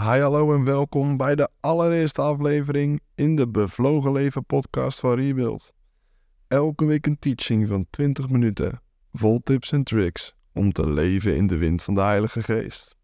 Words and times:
Hi, 0.00 0.18
hallo 0.18 0.54
en 0.54 0.64
welkom 0.64 1.16
bij 1.16 1.34
de 1.34 1.48
allereerste 1.60 2.20
aflevering 2.20 3.00
in 3.14 3.36
de 3.36 3.48
Bevlogen 3.48 4.12
Leven 4.12 4.44
podcast 4.44 5.00
van 5.00 5.14
Rebuild. 5.14 5.74
Elke 6.48 6.84
week 6.84 7.06
een 7.06 7.18
teaching 7.18 7.68
van 7.68 7.86
20 7.90 8.28
minuten, 8.28 8.82
vol 9.12 9.40
tips 9.42 9.72
en 9.72 9.84
tricks 9.84 10.34
om 10.52 10.72
te 10.72 10.90
leven 10.90 11.36
in 11.36 11.46
de 11.46 11.56
wind 11.56 11.82
van 11.82 11.94
de 11.94 12.00
Heilige 12.00 12.42
Geest. 12.42 12.96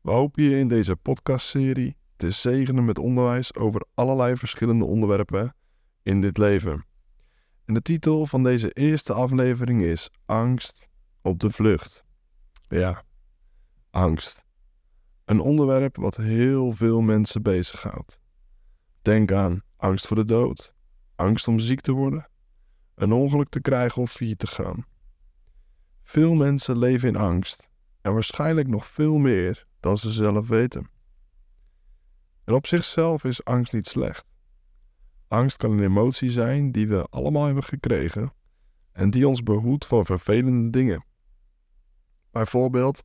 We 0.00 0.10
hopen 0.10 0.42
je 0.42 0.58
in 0.58 0.68
deze 0.68 0.96
podcastserie 0.96 1.96
te 2.16 2.30
zegenen 2.30 2.84
met 2.84 2.98
onderwijs 2.98 3.54
over 3.54 3.86
allerlei 3.94 4.36
verschillende 4.36 4.84
onderwerpen 4.84 5.54
in 6.02 6.20
dit 6.20 6.38
leven. 6.38 6.84
En 7.64 7.74
de 7.74 7.82
titel 7.82 8.26
van 8.26 8.42
deze 8.42 8.70
eerste 8.70 9.12
aflevering 9.12 9.82
is 9.82 10.10
Angst 10.26 10.88
op 11.22 11.40
de 11.40 11.50
vlucht. 11.50 12.04
Ja, 12.68 13.02
angst. 13.90 14.48
Een 15.30 15.40
onderwerp 15.40 15.96
wat 15.96 16.16
heel 16.16 16.72
veel 16.72 17.00
mensen 17.00 17.42
bezighoudt. 17.42 18.20
Denk 19.02 19.32
aan 19.32 19.62
angst 19.76 20.06
voor 20.06 20.16
de 20.16 20.24
dood, 20.24 20.74
angst 21.14 21.48
om 21.48 21.58
ziek 21.58 21.80
te 21.80 21.92
worden, 21.92 22.28
een 22.94 23.12
ongeluk 23.12 23.48
te 23.48 23.60
krijgen 23.60 24.02
of 24.02 24.12
failliet 24.12 24.38
te 24.38 24.46
gaan. 24.46 24.86
Veel 26.02 26.34
mensen 26.34 26.78
leven 26.78 27.08
in 27.08 27.16
angst 27.16 27.68
en 28.00 28.12
waarschijnlijk 28.12 28.68
nog 28.68 28.86
veel 28.86 29.18
meer 29.18 29.66
dan 29.80 29.98
ze 29.98 30.10
zelf 30.10 30.48
weten. 30.48 30.90
En 32.44 32.54
op 32.54 32.66
zichzelf 32.66 33.24
is 33.24 33.44
angst 33.44 33.72
niet 33.72 33.86
slecht. 33.86 34.24
Angst 35.28 35.56
kan 35.56 35.70
een 35.70 35.84
emotie 35.84 36.30
zijn 36.30 36.72
die 36.72 36.88
we 36.88 37.06
allemaal 37.10 37.44
hebben 37.44 37.64
gekregen 37.64 38.32
en 38.92 39.10
die 39.10 39.28
ons 39.28 39.42
behoedt 39.42 39.86
van 39.86 40.04
vervelende 40.04 40.70
dingen. 40.70 41.04
Bijvoorbeeld 42.30 43.02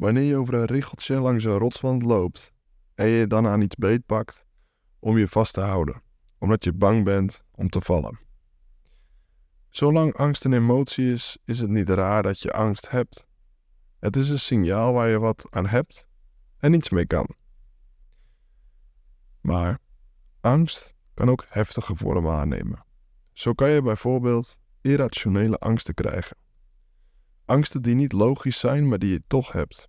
wanneer 0.00 0.22
je 0.22 0.36
over 0.36 0.54
een 0.54 0.64
richeltje 0.64 1.20
langs 1.20 1.44
een 1.44 1.58
rotswand 1.58 2.02
loopt 2.02 2.52
en 2.94 3.06
je 3.06 3.26
dan 3.26 3.46
aan 3.46 3.60
iets 3.60 3.76
beetpakt 3.76 4.44
om 4.98 5.18
je 5.18 5.28
vast 5.28 5.54
te 5.54 5.60
houden, 5.60 6.02
omdat 6.38 6.64
je 6.64 6.72
bang 6.72 7.04
bent 7.04 7.44
om 7.50 7.68
te 7.68 7.80
vallen. 7.80 8.18
Zolang 9.68 10.14
angst 10.14 10.44
een 10.44 10.52
emotie 10.52 11.12
is, 11.12 11.38
is 11.44 11.60
het 11.60 11.70
niet 11.70 11.88
raar 11.88 12.22
dat 12.22 12.40
je 12.40 12.52
angst 12.52 12.90
hebt. 12.90 13.26
Het 13.98 14.16
is 14.16 14.28
een 14.28 14.38
signaal 14.38 14.92
waar 14.92 15.08
je 15.08 15.18
wat 15.18 15.46
aan 15.50 15.66
hebt 15.66 16.06
en 16.58 16.70
niets 16.70 16.90
mee 16.90 17.06
kan. 17.06 17.34
Maar 19.40 19.78
angst 20.40 20.94
kan 21.14 21.30
ook 21.30 21.46
heftige 21.48 21.96
vormen 21.96 22.32
aannemen. 22.32 22.84
Zo 23.32 23.52
kan 23.52 23.70
je 23.70 23.82
bijvoorbeeld 23.82 24.58
irrationele 24.80 25.58
angsten 25.58 25.94
krijgen. 25.94 26.36
Angsten 27.50 27.82
die 27.82 27.94
niet 27.94 28.12
logisch 28.12 28.58
zijn, 28.58 28.88
maar 28.88 28.98
die 28.98 29.10
je 29.10 29.22
toch 29.26 29.52
hebt. 29.52 29.88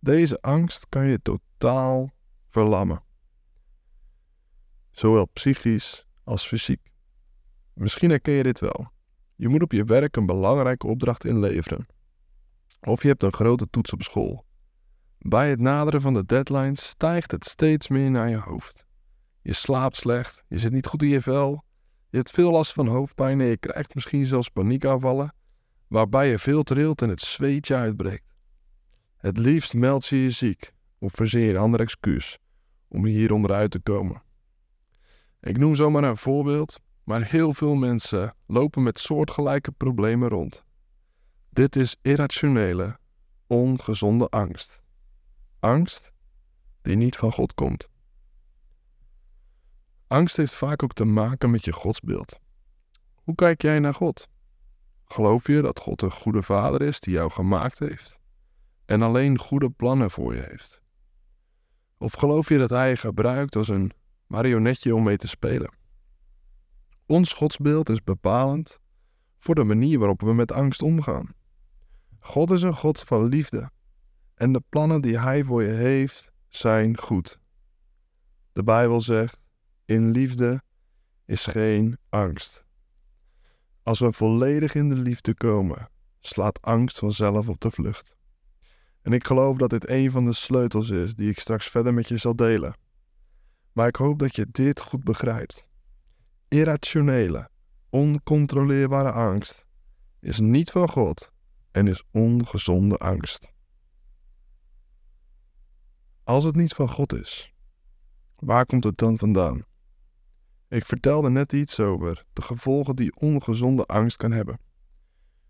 Deze 0.00 0.40
angst 0.40 0.88
kan 0.88 1.06
je 1.06 1.22
totaal 1.22 2.14
verlammen. 2.48 3.04
Zowel 4.90 5.26
psychisch 5.26 6.06
als 6.24 6.46
fysiek. 6.46 6.80
Misschien 7.72 8.10
herken 8.10 8.32
je 8.32 8.42
dit 8.42 8.60
wel. 8.60 8.92
Je 9.36 9.48
moet 9.48 9.62
op 9.62 9.72
je 9.72 9.84
werk 9.84 10.16
een 10.16 10.26
belangrijke 10.26 10.86
opdracht 10.86 11.24
inleveren. 11.24 11.86
Of 12.80 13.02
je 13.02 13.08
hebt 13.08 13.22
een 13.22 13.32
grote 13.32 13.66
toets 13.70 13.92
op 13.92 14.02
school. 14.02 14.44
Bij 15.18 15.50
het 15.50 15.60
naderen 15.60 16.00
van 16.00 16.14
de 16.14 16.24
deadline 16.24 16.76
stijgt 16.76 17.30
het 17.30 17.44
steeds 17.44 17.88
meer 17.88 18.10
naar 18.10 18.28
je 18.28 18.38
hoofd. 18.38 18.86
Je 19.42 19.52
slaapt 19.52 19.96
slecht, 19.96 20.44
je 20.48 20.58
zit 20.58 20.72
niet 20.72 20.86
goed 20.86 21.02
in 21.02 21.08
je 21.08 21.20
vel, 21.20 21.64
je 22.10 22.16
hebt 22.16 22.30
veel 22.30 22.50
last 22.50 22.72
van 22.72 22.86
hoofdpijn 22.86 23.40
en 23.40 23.46
je 23.46 23.56
krijgt 23.56 23.94
misschien 23.94 24.26
zelfs 24.26 24.48
paniekaanvallen, 24.48 25.34
waarbij 25.88 26.30
je 26.30 26.38
veel 26.38 26.62
trilt 26.62 27.02
en 27.02 27.08
het 27.08 27.20
zweetje 27.20 27.74
uitbreekt. 27.74 28.34
Het 29.16 29.38
liefst 29.38 29.74
meld 29.74 30.06
je 30.06 30.22
je 30.22 30.30
ziek 30.30 30.72
of 30.98 31.12
verzin 31.12 31.40
je 31.40 31.50
een 31.50 31.56
ander 31.56 31.80
excuus 31.80 32.38
om 32.88 33.04
hier 33.04 33.32
onderuit 33.32 33.70
te 33.70 33.80
komen. 33.80 34.22
Ik 35.40 35.58
noem 35.58 35.74
zomaar 35.74 36.04
een 36.04 36.16
voorbeeld, 36.16 36.80
maar 37.04 37.24
heel 37.24 37.52
veel 37.52 37.74
mensen 37.74 38.34
lopen 38.46 38.82
met 38.82 38.98
soortgelijke 38.98 39.72
problemen 39.72 40.28
rond. 40.28 40.64
Dit 41.50 41.76
is 41.76 41.96
irrationele, 42.02 42.98
ongezonde 43.46 44.28
angst. 44.28 44.82
Angst 45.60 46.12
die 46.82 46.96
niet 46.96 47.16
van 47.16 47.32
God 47.32 47.54
komt. 47.54 47.88
Angst 50.06 50.36
heeft 50.36 50.54
vaak 50.54 50.82
ook 50.82 50.92
te 50.92 51.04
maken 51.04 51.50
met 51.50 51.64
je 51.64 51.72
godsbeeld. 51.72 52.40
Hoe 53.14 53.34
kijk 53.34 53.62
jij 53.62 53.78
naar 53.78 53.94
God? 53.94 54.28
Geloof 55.14 55.46
je 55.46 55.62
dat 55.62 55.80
God 55.80 56.02
een 56.02 56.10
goede 56.10 56.42
vader 56.42 56.82
is 56.82 57.00
die 57.00 57.12
jou 57.12 57.30
gemaakt 57.30 57.78
heeft 57.78 58.18
en 58.84 59.02
alleen 59.02 59.38
goede 59.38 59.70
plannen 59.70 60.10
voor 60.10 60.34
je 60.34 60.40
heeft? 60.40 60.82
Of 61.98 62.12
geloof 62.12 62.48
je 62.48 62.58
dat 62.58 62.70
hij 62.70 62.88
je 62.88 62.96
gebruikt 62.96 63.56
als 63.56 63.68
een 63.68 63.92
marionetje 64.26 64.94
om 64.94 65.02
mee 65.02 65.16
te 65.16 65.28
spelen? 65.28 65.74
Ons 67.06 67.32
godsbeeld 67.32 67.88
is 67.88 68.02
bepalend 68.02 68.78
voor 69.38 69.54
de 69.54 69.64
manier 69.64 69.98
waarop 69.98 70.20
we 70.20 70.32
met 70.32 70.52
angst 70.52 70.82
omgaan. 70.82 71.34
God 72.18 72.50
is 72.50 72.62
een 72.62 72.76
God 72.76 73.00
van 73.00 73.24
liefde 73.24 73.70
en 74.34 74.52
de 74.52 74.62
plannen 74.68 75.00
die 75.00 75.18
Hij 75.18 75.44
voor 75.44 75.62
je 75.62 75.72
heeft 75.72 76.32
zijn 76.48 76.98
goed. 76.98 77.38
De 78.52 78.62
Bijbel 78.62 79.00
zegt: 79.00 79.40
in 79.84 80.10
liefde 80.10 80.62
is 81.24 81.46
geen 81.46 81.98
angst. 82.08 82.63
Als 83.84 83.98
we 83.98 84.12
volledig 84.12 84.74
in 84.74 84.88
de 84.88 84.96
liefde 84.96 85.34
komen, 85.34 85.88
slaat 86.20 86.62
angst 86.62 86.98
vanzelf 86.98 87.48
op 87.48 87.60
de 87.60 87.70
vlucht. 87.70 88.16
En 89.02 89.12
ik 89.12 89.26
geloof 89.26 89.56
dat 89.56 89.70
dit 89.70 89.88
een 89.88 90.10
van 90.10 90.24
de 90.24 90.32
sleutels 90.32 90.90
is 90.90 91.14
die 91.14 91.30
ik 91.30 91.38
straks 91.38 91.68
verder 91.68 91.94
met 91.94 92.08
je 92.08 92.16
zal 92.16 92.36
delen. 92.36 92.76
Maar 93.72 93.88
ik 93.88 93.96
hoop 93.96 94.18
dat 94.18 94.36
je 94.36 94.46
dit 94.50 94.80
goed 94.80 95.04
begrijpt. 95.04 95.66
Irrationele, 96.48 97.48
oncontroleerbare 97.90 99.12
angst 99.12 99.66
is 100.20 100.40
niet 100.40 100.70
van 100.70 100.88
God 100.88 101.30
en 101.70 101.86
is 101.86 102.02
ongezonde 102.10 102.96
angst. 102.96 103.52
Als 106.22 106.44
het 106.44 106.54
niet 106.54 106.72
van 106.72 106.88
God 106.88 107.12
is, 107.12 107.52
waar 108.38 108.66
komt 108.66 108.84
het 108.84 108.98
dan 108.98 109.18
vandaan? 109.18 109.64
Ik 110.68 110.84
vertelde 110.84 111.30
net 111.30 111.52
iets 111.52 111.80
over 111.80 112.24
de 112.32 112.42
gevolgen 112.42 112.96
die 112.96 113.16
ongezonde 113.16 113.84
angst 113.84 114.16
kan 114.16 114.32
hebben. 114.32 114.58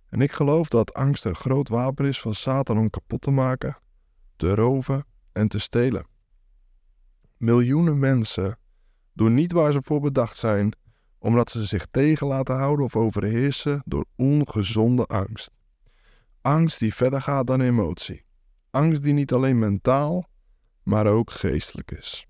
En 0.08 0.20
ik 0.20 0.32
geloof 0.32 0.68
dat 0.68 0.94
angst 0.94 1.24
een 1.24 1.34
groot 1.34 1.68
wapen 1.68 2.06
is 2.06 2.20
van 2.20 2.34
Satan 2.34 2.78
om 2.78 2.90
kapot 2.90 3.20
te 3.20 3.30
maken, 3.30 3.78
te 4.36 4.54
roven 4.54 5.06
en 5.32 5.48
te 5.48 5.58
stelen. 5.58 6.06
Miljoenen 7.36 7.98
mensen 7.98 8.58
doen 9.12 9.34
niet 9.34 9.52
waar 9.52 9.72
ze 9.72 9.82
voor 9.82 10.00
bedacht 10.00 10.36
zijn, 10.36 10.76
omdat 11.18 11.50
ze 11.50 11.64
zich 11.64 11.86
tegen 11.90 12.26
laten 12.26 12.56
houden 12.56 12.84
of 12.84 12.96
overheersen 12.96 13.82
door 13.84 14.04
ongezonde 14.16 15.06
angst. 15.06 15.50
Angst 16.40 16.78
die 16.78 16.94
verder 16.94 17.22
gaat 17.22 17.46
dan 17.46 17.60
emotie. 17.60 18.24
Angst 18.70 19.02
die 19.02 19.12
niet 19.12 19.32
alleen 19.32 19.58
mentaal, 19.58 20.28
maar 20.82 21.06
ook 21.06 21.30
geestelijk 21.30 21.90
is. 21.90 22.26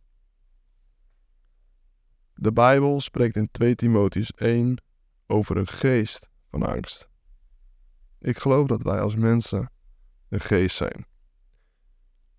De 2.34 2.53
Bijbel 2.53 3.00
spreekt 3.00 3.37
in 3.37 3.49
2 3.50 3.75
Timotheus 3.75 4.33
1 4.33 4.83
over 5.27 5.56
een 5.56 5.67
geest 5.67 6.31
van 6.50 6.62
angst. 6.62 7.09
Ik 8.19 8.39
geloof 8.39 8.67
dat 8.67 8.83
wij 8.83 9.00
als 9.00 9.17
mensen 9.17 9.71
een 10.28 10.41
geest 10.41 10.77
zijn. 10.77 11.06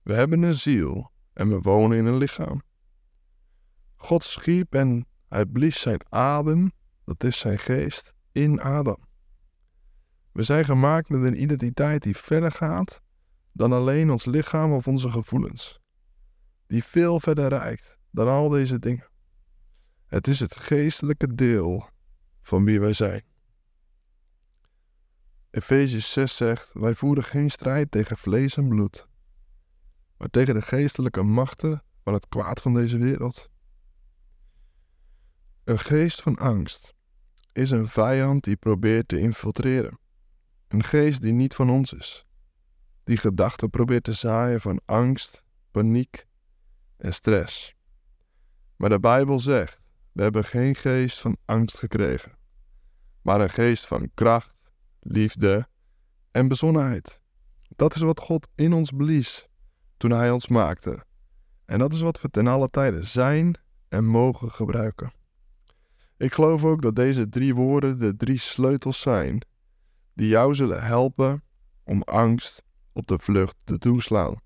We 0.04 0.14
hebben 0.14 0.42
een 0.42 0.54
ziel 0.54 1.12
en 1.34 1.50
we 1.50 1.60
wonen 1.60 1.98
in 1.98 2.06
een 2.06 2.18
lichaam. 2.18 2.62
God 3.96 4.24
schiep 4.24 4.74
en 4.74 5.06
hij 5.28 5.46
blies 5.46 5.80
zijn 5.80 6.00
adem, 6.10 6.72
dat 7.06 7.24
is 7.24 7.40
zijn 7.40 7.60
geest, 7.60 8.14
in 8.32 8.62
Adam. 8.62 8.98
We 10.32 10.44
zijn 10.44 10.66
gemaakt 10.66 11.10
met 11.10 11.24
een 11.24 11.42
identiteit 11.42 12.04
die 12.04 12.18
verder 12.18 12.52
gaat 12.52 13.02
dan 13.52 13.74
alleen 13.74 14.12
ons 14.12 14.26
lichaam 14.26 14.74
of 14.74 14.88
onze 14.88 15.10
gevoelens. 15.10 15.80
Die 16.68 16.84
veel 16.84 17.20
verder 17.20 17.48
reikt 17.48 17.98
dan 18.12 18.28
al 18.28 18.50
deze 18.50 18.80
dingen. 18.80 19.08
Het 20.16 20.28
is 20.28 20.40
het 20.40 20.56
geestelijke 20.56 21.36
deel 21.36 21.90
van 22.42 22.66
wie 22.66 22.80
wij 22.80 22.94
zijn. 22.94 23.24
Efeziërs 25.52 26.12
6 26.12 26.36
zegt: 26.36 26.74
Wij 26.74 26.96
voeren 26.96 27.24
geen 27.24 27.50
strijd 27.52 27.92
tegen 27.92 28.18
vlees 28.18 28.58
en 28.58 28.68
bloed, 28.68 29.08
maar 30.18 30.30
tegen 30.30 30.54
de 30.54 30.62
geestelijke 30.62 31.22
machten 31.22 31.84
van 32.04 32.14
het 32.14 32.28
kwaad 32.28 32.62
van 32.62 32.74
deze 32.74 32.98
wereld. 32.98 33.50
Een 35.64 35.80
geest 35.80 36.22
van 36.22 36.36
angst 36.36 36.94
is 37.52 37.72
een 37.72 37.88
vijand 37.88 38.44
die 38.44 38.56
probeert 38.56 39.08
te 39.08 39.20
infiltreren. 39.20 40.00
Een 40.68 40.84
geest 40.84 41.22
die 41.22 41.34
niet 41.34 41.56
van 41.56 41.70
ons 41.70 41.94
is. 41.94 42.26
Die 43.04 43.18
gedachten 43.18 43.70
probeert 43.70 44.04
te 44.04 44.14
zaaien 44.14 44.62
van 44.62 44.82
angst, 44.86 45.44
paniek 45.72 46.26
en 46.98 47.14
stress. 47.14 47.76
Maar 48.76 48.90
de 48.90 49.00
Bijbel 49.00 49.40
zegt 49.40 49.84
we 50.16 50.22
hebben 50.22 50.46
geen 50.46 50.76
geest 50.76 51.20
van 51.20 51.38
angst 51.46 51.78
gekregen, 51.78 52.38
maar 53.22 53.42
een 53.42 53.50
geest 53.50 53.88
van 53.88 54.12
kracht, 54.14 54.72
liefde 55.00 55.68
en 56.32 56.48
bezonnenheid. 56.48 57.22
Dat 57.76 57.96
is 57.96 58.02
wat 58.02 58.20
God 58.20 58.48
in 58.56 58.74
ons 58.74 58.92
blies 58.92 59.48
toen 59.98 60.12
Hij 60.12 60.32
ons 60.32 60.48
maakte. 60.48 61.06
En 61.66 61.80
dat 61.80 61.94
is 61.94 62.02
wat 62.02 62.22
we 62.22 62.30
ten 62.30 62.48
alle 62.48 62.70
tijde 62.70 63.02
zijn 63.02 63.60
en 63.88 64.06
mogen 64.06 64.52
gebruiken. 64.52 65.14
Ik 66.18 66.34
geloof 66.34 66.64
ook 66.64 66.82
dat 66.82 66.96
deze 66.96 67.30
drie 67.30 67.56
woorden 67.56 68.00
de 68.00 68.16
drie 68.16 68.38
sleutels 68.38 69.02
zijn 69.02 69.46
die 70.14 70.28
jou 70.28 70.54
zullen 70.54 70.84
helpen 70.84 71.44
om 71.84 72.02
angst 72.02 72.64
op 72.92 73.08
de 73.08 73.20
vlucht 73.20 73.56
te 73.64 73.78
toeslaan. 73.78 74.42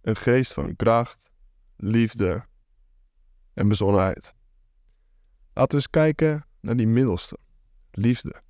Een 0.00 0.16
geest 0.16 0.52
van 0.52 0.76
kracht, 0.76 1.30
liefde 1.76 2.48
en 3.54 3.68
bezonnenheid. 3.68 4.34
Laten 5.52 5.70
we 5.70 5.76
eens 5.76 5.90
kijken 5.90 6.46
naar 6.60 6.76
die 6.76 6.86
middelste, 6.86 7.38
liefde. 7.90 8.42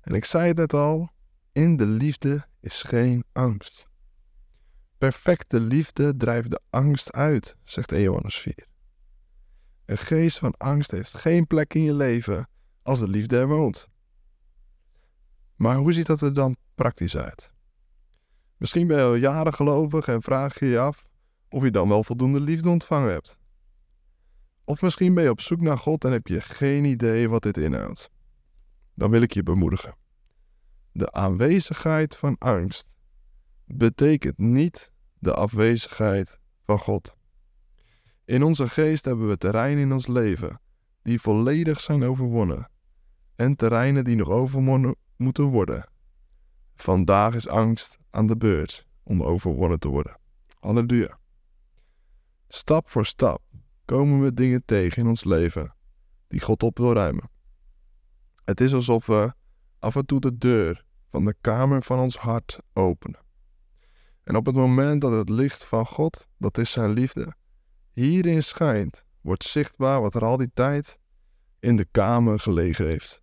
En 0.00 0.14
ik 0.14 0.24
zei 0.24 0.46
het 0.48 0.56
net 0.56 0.72
al, 0.72 1.10
in 1.52 1.76
de 1.76 1.86
liefde 1.86 2.46
is 2.60 2.82
geen 2.82 3.24
angst. 3.32 3.88
Perfecte 4.98 5.60
liefde 5.60 6.16
drijft 6.16 6.50
de 6.50 6.60
angst 6.70 7.12
uit, 7.12 7.56
zegt 7.62 7.92
1 7.92 8.02
Johannes 8.02 8.36
4. 8.36 8.66
Een 9.84 9.98
geest 9.98 10.38
van 10.38 10.54
angst 10.56 10.90
heeft 10.90 11.14
geen 11.14 11.46
plek 11.46 11.74
in 11.74 11.82
je 11.82 11.94
leven 11.94 12.48
als 12.82 12.98
de 12.98 13.08
liefde 13.08 13.36
er 13.38 13.48
woont. 13.48 13.88
Maar 15.56 15.76
hoe 15.76 15.92
ziet 15.92 16.06
dat 16.06 16.20
er 16.20 16.34
dan 16.34 16.56
praktisch 16.74 17.16
uit? 17.16 17.54
Misschien 18.56 18.86
ben 18.86 18.96
je 18.96 19.02
al 19.02 19.14
jaren 19.14 19.54
gelovig 19.54 20.08
en 20.08 20.22
vraag 20.22 20.58
je 20.58 20.66
je 20.66 20.78
af 20.78 21.06
of 21.48 21.62
je 21.62 21.70
dan 21.70 21.88
wel 21.88 22.04
voldoende 22.04 22.40
liefde 22.40 22.68
ontvangen 22.68 23.10
hebt. 23.10 23.37
Of 24.68 24.82
misschien 24.82 25.14
ben 25.14 25.24
je 25.24 25.30
op 25.30 25.40
zoek 25.40 25.60
naar 25.60 25.78
God 25.78 26.04
en 26.04 26.12
heb 26.12 26.26
je 26.26 26.40
geen 26.40 26.84
idee 26.84 27.28
wat 27.28 27.42
dit 27.42 27.56
inhoudt. 27.56 28.10
Dan 28.94 29.10
wil 29.10 29.22
ik 29.22 29.32
je 29.32 29.42
bemoedigen. 29.42 29.96
De 30.92 31.12
aanwezigheid 31.12 32.16
van 32.16 32.36
angst 32.38 32.92
betekent 33.64 34.38
niet 34.38 34.92
de 35.18 35.34
afwezigheid 35.34 36.40
van 36.64 36.78
God. 36.78 37.16
In 38.24 38.42
onze 38.42 38.68
geest 38.68 39.04
hebben 39.04 39.28
we 39.28 39.38
terreinen 39.38 39.82
in 39.82 39.92
ons 39.92 40.06
leven 40.06 40.60
die 41.02 41.20
volledig 41.20 41.80
zijn 41.80 42.04
overwonnen 42.04 42.70
en 43.36 43.56
terreinen 43.56 44.04
die 44.04 44.16
nog 44.16 44.28
overwonnen 44.28 44.96
moeten 45.16 45.44
worden. 45.44 45.88
Vandaag 46.74 47.34
is 47.34 47.48
angst 47.48 47.98
aan 48.10 48.26
de 48.26 48.36
beurt 48.36 48.86
om 49.02 49.22
overwonnen 49.22 49.78
te 49.78 49.88
worden. 49.88 50.18
Halleluja. 50.58 51.18
Stap 52.48 52.88
voor 52.88 53.06
stap 53.06 53.42
komen 53.88 54.20
we 54.20 54.34
dingen 54.34 54.64
tegen 54.64 55.02
in 55.02 55.08
ons 55.08 55.24
leven 55.24 55.74
die 56.26 56.40
God 56.40 56.62
op 56.62 56.78
wil 56.78 56.92
ruimen. 56.92 57.30
Het 58.44 58.60
is 58.60 58.74
alsof 58.74 59.06
we 59.06 59.32
af 59.78 59.96
en 59.96 60.06
toe 60.06 60.20
de 60.20 60.38
deur 60.38 60.84
van 61.10 61.24
de 61.24 61.34
kamer 61.40 61.82
van 61.82 61.98
ons 61.98 62.16
hart 62.16 62.58
openen. 62.72 63.20
En 64.22 64.36
op 64.36 64.46
het 64.46 64.54
moment 64.54 65.00
dat 65.00 65.12
het 65.12 65.28
licht 65.28 65.64
van 65.64 65.86
God, 65.86 66.28
dat 66.38 66.58
is 66.58 66.70
zijn 66.70 66.90
liefde, 66.90 67.34
hierin 67.92 68.42
schijnt, 68.42 69.04
wordt 69.20 69.44
zichtbaar 69.44 70.00
wat 70.00 70.14
er 70.14 70.24
al 70.24 70.36
die 70.36 70.50
tijd 70.54 70.98
in 71.58 71.76
de 71.76 71.86
kamer 71.90 72.38
gelegen 72.38 72.86
heeft. 72.86 73.22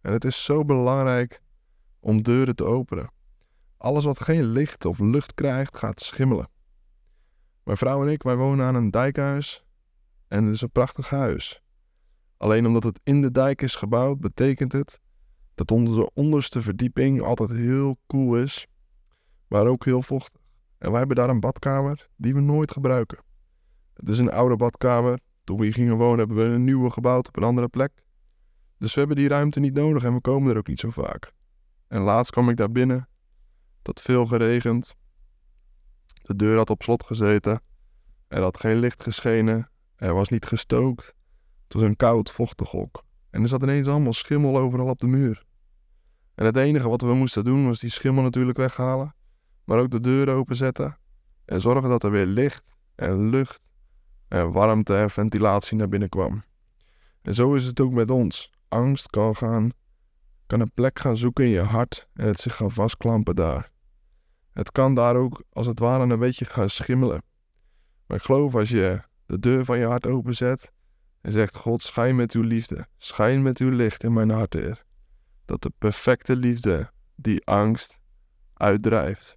En 0.00 0.12
het 0.12 0.24
is 0.24 0.44
zo 0.44 0.64
belangrijk 0.64 1.42
om 2.00 2.22
deuren 2.22 2.56
te 2.56 2.64
openen. 2.64 3.10
Alles 3.76 4.04
wat 4.04 4.20
geen 4.20 4.44
licht 4.44 4.84
of 4.84 4.98
lucht 4.98 5.34
krijgt, 5.34 5.76
gaat 5.76 6.00
schimmelen. 6.00 6.48
Mijn 7.62 7.78
vrouw 7.78 8.02
en 8.02 8.12
ik, 8.12 8.22
wij 8.22 8.36
wonen 8.36 8.66
aan 8.66 8.74
een 8.74 8.90
dijkhuis 8.90 9.65
en 10.28 10.44
het 10.44 10.54
is 10.54 10.60
een 10.60 10.70
prachtig 10.70 11.08
huis. 11.08 11.62
Alleen 12.36 12.66
omdat 12.66 12.82
het 12.82 13.00
in 13.02 13.20
de 13.20 13.30
dijk 13.30 13.62
is 13.62 13.74
gebouwd, 13.74 14.20
betekent 14.20 14.72
het 14.72 15.00
dat 15.54 15.70
onze 15.70 16.10
onderste 16.14 16.62
verdieping 16.62 17.22
altijd 17.22 17.50
heel 17.50 17.98
koel 18.06 18.36
is, 18.36 18.66
maar 19.48 19.66
ook 19.66 19.84
heel 19.84 20.02
vochtig. 20.02 20.40
En 20.78 20.88
wij 20.90 20.98
hebben 20.98 21.16
daar 21.16 21.28
een 21.28 21.40
badkamer 21.40 22.08
die 22.16 22.34
we 22.34 22.40
nooit 22.40 22.70
gebruiken. 22.72 23.18
Het 23.94 24.08
is 24.08 24.18
een 24.18 24.30
oude 24.30 24.56
badkamer. 24.56 25.20
Toen 25.44 25.58
we 25.58 25.64
hier 25.64 25.72
gingen 25.72 25.96
wonen 25.96 26.18
hebben 26.18 26.36
we 26.36 26.42
een 26.42 26.64
nieuwe 26.64 26.90
gebouwd 26.90 27.28
op 27.28 27.36
een 27.36 27.42
andere 27.42 27.68
plek. 27.68 28.04
Dus 28.78 28.92
we 28.94 28.98
hebben 28.98 29.16
die 29.16 29.28
ruimte 29.28 29.60
niet 29.60 29.74
nodig 29.74 30.04
en 30.04 30.14
we 30.14 30.20
komen 30.20 30.50
er 30.50 30.58
ook 30.58 30.66
niet 30.66 30.80
zo 30.80 30.90
vaak. 30.90 31.32
En 31.88 32.00
laatst 32.00 32.32
kwam 32.32 32.48
ik 32.48 32.56
daar 32.56 32.72
binnen. 32.72 33.08
Het 33.78 33.86
had 33.86 34.02
veel 34.02 34.26
geregend. 34.26 34.94
De 36.22 36.36
deur 36.36 36.56
had 36.56 36.70
op 36.70 36.82
slot 36.82 37.04
gezeten. 37.04 37.60
Er 38.28 38.42
had 38.42 38.60
geen 38.60 38.76
licht 38.76 39.02
geschenen. 39.02 39.70
Er 39.96 40.14
was 40.14 40.28
niet 40.28 40.46
gestookt. 40.46 41.14
Het 41.64 41.72
was 41.72 41.82
een 41.82 41.96
koud, 41.96 42.32
vochtig 42.32 42.70
hok. 42.70 43.04
En 43.30 43.42
er 43.42 43.48
zat 43.48 43.62
ineens 43.62 43.86
allemaal 43.86 44.12
schimmel 44.12 44.58
overal 44.58 44.88
op 44.88 45.00
de 45.00 45.06
muur. 45.06 45.44
En 46.34 46.44
het 46.44 46.56
enige 46.56 46.88
wat 46.88 47.02
we 47.02 47.14
moesten 47.14 47.44
doen 47.44 47.66
was 47.66 47.80
die 47.80 47.90
schimmel 47.90 48.22
natuurlijk 48.22 48.58
weghalen. 48.58 49.14
Maar 49.64 49.78
ook 49.78 49.90
de 49.90 50.00
deur 50.00 50.28
openzetten. 50.28 50.98
En 51.44 51.60
zorgen 51.60 51.88
dat 51.88 52.04
er 52.04 52.10
weer 52.10 52.26
licht 52.26 52.76
en 52.94 53.30
lucht 53.30 53.68
en 54.28 54.52
warmte 54.52 54.96
en 54.96 55.10
ventilatie 55.10 55.76
naar 55.76 55.88
binnen 55.88 56.08
kwam. 56.08 56.44
En 57.22 57.34
zo 57.34 57.54
is 57.54 57.64
het 57.64 57.80
ook 57.80 57.92
met 57.92 58.10
ons. 58.10 58.52
Angst 58.68 59.10
kan 59.10 59.36
gaan 59.36 59.72
kan 60.46 60.60
een 60.60 60.72
plek 60.74 60.98
gaan 60.98 61.16
zoeken 61.16 61.44
in 61.44 61.50
je 61.50 61.60
hart 61.60 62.08
en 62.14 62.26
het 62.26 62.40
zich 62.40 62.56
gaan 62.56 62.70
vastklampen 62.70 63.36
daar. 63.36 63.70
Het 64.52 64.72
kan 64.72 64.94
daar 64.94 65.16
ook 65.16 65.42
als 65.52 65.66
het 65.66 65.78
ware 65.78 66.12
een 66.12 66.18
beetje 66.18 66.44
gaan 66.44 66.70
schimmelen. 66.70 67.22
Maar 68.06 68.16
ik 68.16 68.22
geloof 68.22 68.54
als 68.54 68.68
je 68.68 69.02
de 69.26 69.38
deur 69.38 69.64
van 69.64 69.78
je 69.78 69.86
hart 69.86 70.06
openzet 70.06 70.72
en 71.20 71.32
zegt: 71.32 71.56
God, 71.56 71.82
schijn 71.82 72.16
met 72.16 72.32
uw 72.32 72.42
liefde, 72.42 72.86
schijn 72.96 73.42
met 73.42 73.58
uw 73.58 73.70
licht 73.70 74.02
in 74.02 74.12
mijn 74.12 74.30
hart, 74.30 74.52
Heer. 74.52 74.84
Dat 75.44 75.62
de 75.62 75.72
perfecte 75.78 76.36
liefde 76.36 76.90
die 77.14 77.46
angst 77.46 77.98
uitdrijft. 78.54 79.36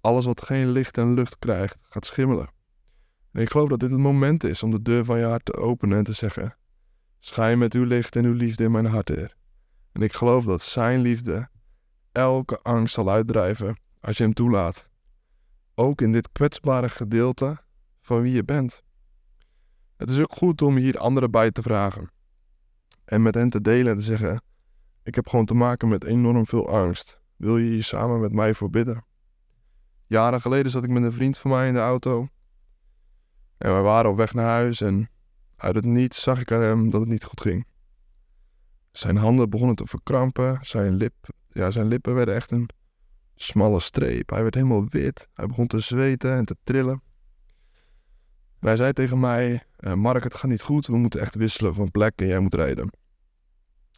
Alles 0.00 0.24
wat 0.24 0.42
geen 0.42 0.70
licht 0.70 0.98
en 0.98 1.14
lucht 1.14 1.38
krijgt, 1.38 1.78
gaat 1.88 2.06
schimmelen. 2.06 2.50
En 3.32 3.40
ik 3.40 3.50
geloof 3.50 3.68
dat 3.68 3.80
dit 3.80 3.90
het 3.90 4.00
moment 4.00 4.44
is 4.44 4.62
om 4.62 4.70
de 4.70 4.82
deur 4.82 5.04
van 5.04 5.18
je 5.18 5.24
hart 5.24 5.44
te 5.44 5.56
openen 5.56 5.98
en 5.98 6.04
te 6.04 6.12
zeggen: 6.12 6.56
Schijn 7.18 7.58
met 7.58 7.74
uw 7.74 7.84
licht 7.84 8.16
en 8.16 8.24
uw 8.24 8.32
liefde 8.32 8.64
in 8.64 8.70
mijn 8.70 8.86
hart, 8.86 9.08
Heer. 9.08 9.36
En 9.92 10.02
ik 10.02 10.12
geloof 10.12 10.44
dat 10.44 10.62
Zijn 10.62 11.00
liefde 11.00 11.48
elke 12.12 12.60
angst 12.62 12.94
zal 12.94 13.10
uitdrijven 13.10 13.80
als 14.00 14.16
je 14.16 14.22
Hem 14.22 14.32
toelaat. 14.32 14.88
Ook 15.74 16.00
in 16.00 16.12
dit 16.12 16.32
kwetsbare 16.32 16.88
gedeelte 16.88 17.58
van 18.00 18.22
wie 18.22 18.32
je 18.32 18.44
bent. 18.44 18.82
Het 20.00 20.10
is 20.10 20.18
ook 20.18 20.32
goed 20.32 20.62
om 20.62 20.76
hier 20.76 20.98
anderen 20.98 21.30
bij 21.30 21.50
te 21.50 21.62
vragen. 21.62 22.10
En 23.04 23.22
met 23.22 23.34
hen 23.34 23.50
te 23.50 23.60
delen 23.60 23.92
en 23.92 23.98
te 23.98 24.04
zeggen: 24.04 24.42
Ik 25.02 25.14
heb 25.14 25.28
gewoon 25.28 25.44
te 25.44 25.54
maken 25.54 25.88
met 25.88 26.04
enorm 26.04 26.46
veel 26.46 26.68
angst. 26.68 27.20
Wil 27.36 27.58
je 27.58 27.70
hier 27.70 27.84
samen 27.84 28.20
met 28.20 28.32
mij 28.32 28.54
voor 28.54 28.70
bidden? 28.70 29.04
Jaren 30.06 30.40
geleden 30.40 30.70
zat 30.70 30.84
ik 30.84 30.90
met 30.90 31.02
een 31.02 31.12
vriend 31.12 31.38
van 31.38 31.50
mij 31.50 31.68
in 31.68 31.74
de 31.74 31.80
auto. 31.80 32.28
En 33.58 33.76
we 33.76 33.80
waren 33.80 34.10
op 34.10 34.16
weg 34.16 34.34
naar 34.34 34.46
huis 34.46 34.80
en 34.80 35.10
uit 35.56 35.74
het 35.74 35.84
niets 35.84 36.22
zag 36.22 36.40
ik 36.40 36.52
aan 36.52 36.62
hem 36.62 36.90
dat 36.90 37.00
het 37.00 37.10
niet 37.10 37.24
goed 37.24 37.40
ging. 37.40 37.66
Zijn 38.92 39.16
handen 39.16 39.50
begonnen 39.50 39.76
te 39.76 39.86
verkrampen. 39.86 40.58
Zijn, 40.62 40.94
lip, 40.94 41.14
ja, 41.48 41.70
zijn 41.70 41.86
lippen 41.86 42.14
werden 42.14 42.34
echt 42.34 42.50
een 42.50 42.68
smalle 43.34 43.80
streep. 43.80 44.30
Hij 44.30 44.42
werd 44.42 44.54
helemaal 44.54 44.88
wit. 44.88 45.28
Hij 45.34 45.46
begon 45.46 45.66
te 45.66 45.80
zweten 45.80 46.32
en 46.32 46.44
te 46.44 46.56
trillen. 46.64 47.02
En 48.60 48.66
hij 48.66 48.76
zei 48.76 48.92
tegen 48.92 49.20
mij: 49.20 49.68
uh, 49.80 49.94
Mark, 49.94 50.24
het 50.24 50.34
gaat 50.34 50.50
niet 50.50 50.62
goed. 50.62 50.86
We 50.86 50.96
moeten 50.96 51.20
echt 51.20 51.34
wisselen 51.34 51.74
van 51.74 51.90
plek 51.90 52.12
en 52.16 52.26
jij 52.26 52.40
moet 52.40 52.54
rijden. 52.54 52.90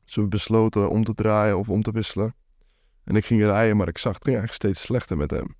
Dus 0.04 0.14
we 0.14 0.26
besloten 0.26 0.90
om 0.90 1.04
te 1.04 1.14
draaien 1.14 1.58
of 1.58 1.68
om 1.68 1.82
te 1.82 1.92
wisselen. 1.92 2.34
En 3.04 3.16
ik 3.16 3.24
ging 3.24 3.42
rijden, 3.42 3.76
maar 3.76 3.88
ik 3.88 3.98
zag 3.98 4.14
het 4.14 4.24
ging 4.24 4.36
eigenlijk 4.36 4.64
steeds 4.64 4.86
slechter 4.86 5.16
met 5.16 5.30
hem. 5.30 5.56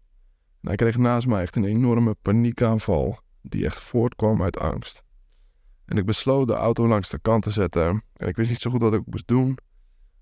En 0.60 0.68
hij 0.68 0.76
kreeg 0.76 0.96
naast 0.96 1.26
mij 1.26 1.42
echt 1.42 1.56
een 1.56 1.64
enorme 1.64 2.16
paniekaanval, 2.22 3.18
die 3.42 3.64
echt 3.64 3.80
voortkwam 3.80 4.42
uit 4.42 4.58
angst. 4.58 5.02
En 5.84 5.96
ik 5.96 6.06
besloot 6.06 6.46
de 6.46 6.54
auto 6.54 6.88
langs 6.88 7.08
de 7.08 7.18
kant 7.18 7.42
te 7.42 7.50
zetten. 7.50 8.02
En 8.16 8.28
ik 8.28 8.36
wist 8.36 8.50
niet 8.50 8.60
zo 8.60 8.70
goed 8.70 8.80
wat 8.80 8.94
ik 8.94 9.02
moest 9.04 9.28
doen. 9.28 9.58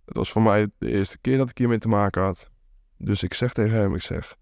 Het 0.04 0.16
was 0.16 0.32
voor 0.32 0.42
mij 0.42 0.70
de 0.78 0.90
eerste 0.90 1.18
keer 1.18 1.36
dat 1.36 1.50
ik 1.50 1.58
hiermee 1.58 1.78
te 1.78 1.88
maken 1.88 2.22
had. 2.22 2.50
Dus 2.96 3.22
ik 3.22 3.34
zeg 3.34 3.52
tegen 3.52 3.76
hem, 3.76 3.94
ik 3.94 4.02
zeg... 4.02 4.36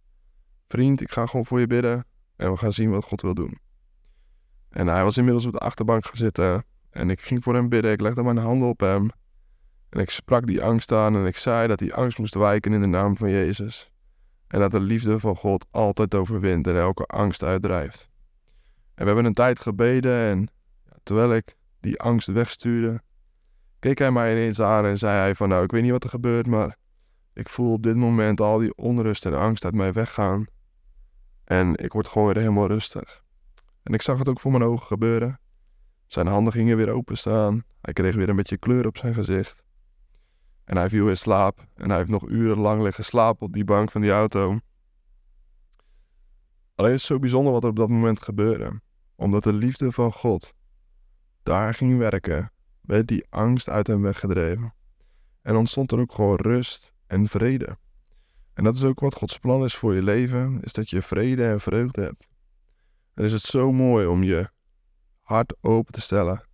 Vriend, 0.68 1.00
ik 1.00 1.10
ga 1.10 1.26
gewoon 1.26 1.46
voor 1.46 1.60
je 1.60 1.66
bidden. 1.66 2.04
En 2.36 2.50
we 2.50 2.56
gaan 2.56 2.72
zien 2.72 2.90
wat 2.90 3.04
God 3.04 3.22
wil 3.22 3.34
doen. 3.34 3.58
En 4.70 4.86
hij 4.86 5.04
was 5.04 5.16
inmiddels 5.16 5.46
op 5.46 5.52
de 5.52 5.58
achterbank 5.58 6.04
gaan 6.04 6.16
zitten. 6.16 6.64
En 6.90 7.10
ik 7.10 7.20
ging 7.20 7.42
voor 7.42 7.54
hem 7.54 7.68
bidden. 7.68 7.92
Ik 7.92 8.00
legde 8.00 8.22
mijn 8.22 8.36
handen 8.36 8.68
op 8.68 8.80
hem. 8.80 9.10
En 9.88 10.00
ik 10.00 10.10
sprak 10.10 10.46
die 10.46 10.62
angst 10.62 10.92
aan. 10.92 11.16
En 11.16 11.26
ik 11.26 11.36
zei 11.36 11.68
dat 11.68 11.78
die 11.78 11.94
angst 11.94 12.18
moest 12.18 12.34
wijken 12.34 12.72
in 12.72 12.80
de 12.80 12.86
naam 12.86 13.16
van 13.16 13.30
Jezus. 13.30 13.92
En 14.48 14.60
dat 14.60 14.70
de 14.70 14.80
liefde 14.80 15.18
van 15.18 15.36
God 15.36 15.66
altijd 15.70 16.14
overwint 16.14 16.66
en 16.66 16.76
elke 16.76 17.04
angst 17.04 17.42
uitdrijft. 17.42 18.08
En 18.94 19.04
we 19.04 19.04
hebben 19.04 19.24
een 19.24 19.34
tijd 19.34 19.60
gebeden 19.60 20.12
en 20.12 20.50
Terwijl 21.08 21.34
ik 21.34 21.56
die 21.80 22.00
angst 22.00 22.28
wegstuurde, 22.28 23.02
keek 23.78 23.98
hij 23.98 24.10
mij 24.10 24.32
ineens 24.32 24.60
aan 24.60 24.84
en 24.84 24.98
zei 24.98 25.18
hij 25.18 25.34
van 25.34 25.48
nou, 25.48 25.64
ik 25.64 25.70
weet 25.70 25.82
niet 25.82 25.90
wat 25.90 26.04
er 26.04 26.10
gebeurt, 26.10 26.46
maar 26.46 26.76
ik 27.32 27.48
voel 27.48 27.72
op 27.72 27.82
dit 27.82 27.96
moment 27.96 28.40
al 28.40 28.58
die 28.58 28.74
onrust 28.74 29.26
en 29.26 29.34
angst 29.34 29.64
uit 29.64 29.74
mij 29.74 29.92
weggaan. 29.92 30.46
En 31.44 31.76
ik 31.76 31.92
word 31.92 32.08
gewoon 32.08 32.26
weer 32.26 32.42
helemaal 32.42 32.66
rustig. 32.66 33.22
En 33.82 33.94
ik 33.94 34.02
zag 34.02 34.18
het 34.18 34.28
ook 34.28 34.40
voor 34.40 34.50
mijn 34.50 34.62
ogen 34.62 34.86
gebeuren. 34.86 35.40
Zijn 36.06 36.26
handen 36.26 36.52
gingen 36.52 36.76
weer 36.76 36.90
openstaan. 36.90 37.64
Hij 37.80 37.92
kreeg 37.92 38.14
weer 38.14 38.28
een 38.28 38.36
beetje 38.36 38.56
kleur 38.56 38.86
op 38.86 38.96
zijn 38.96 39.14
gezicht. 39.14 39.62
En 40.64 40.76
hij 40.76 40.88
viel 40.88 41.08
in 41.08 41.16
slaap. 41.16 41.66
En 41.74 41.88
hij 41.88 41.98
heeft 41.98 42.10
nog 42.10 42.28
urenlang 42.28 42.82
liggen 42.82 43.04
slapen 43.04 43.46
op 43.46 43.52
die 43.52 43.64
bank 43.64 43.90
van 43.90 44.00
die 44.00 44.10
auto. 44.10 44.58
Alleen 46.74 46.90
het 46.90 47.00
is 47.00 47.06
zo 47.06 47.18
bijzonder 47.18 47.52
wat 47.52 47.62
er 47.62 47.70
op 47.70 47.76
dat 47.76 47.88
moment 47.88 48.22
gebeurde. 48.22 48.80
Omdat 49.14 49.42
de 49.42 49.52
liefde 49.52 49.92
van 49.92 50.12
God 50.12 50.54
daar 51.42 51.74
ging 51.74 51.98
werken, 51.98 52.52
werd 52.80 53.08
die 53.08 53.26
angst 53.30 53.68
uit 53.68 53.86
hem 53.86 54.02
weggedreven. 54.02 54.74
En 55.42 55.56
ontstond 55.56 55.92
er 55.92 55.98
ook 55.98 56.12
gewoon 56.12 56.36
rust 56.36 56.92
en 57.06 57.28
vrede. 57.28 57.78
En 58.54 58.64
dat 58.64 58.74
is 58.74 58.84
ook 58.84 59.00
wat 59.00 59.14
Gods 59.14 59.38
plan 59.38 59.64
is 59.64 59.74
voor 59.74 59.94
je 59.94 60.02
leven, 60.02 60.60
is 60.62 60.72
dat 60.72 60.90
je 60.90 61.02
vrede 61.02 61.44
en 61.44 61.60
vreugde 61.60 62.02
hebt. 62.02 62.26
En 63.18 63.24
is 63.24 63.32
het 63.32 63.42
zo 63.42 63.72
mooi 63.72 64.06
om 64.06 64.22
je 64.22 64.50
hart 65.20 65.54
open 65.60 65.92
te 65.92 66.00
stellen, 66.00 66.48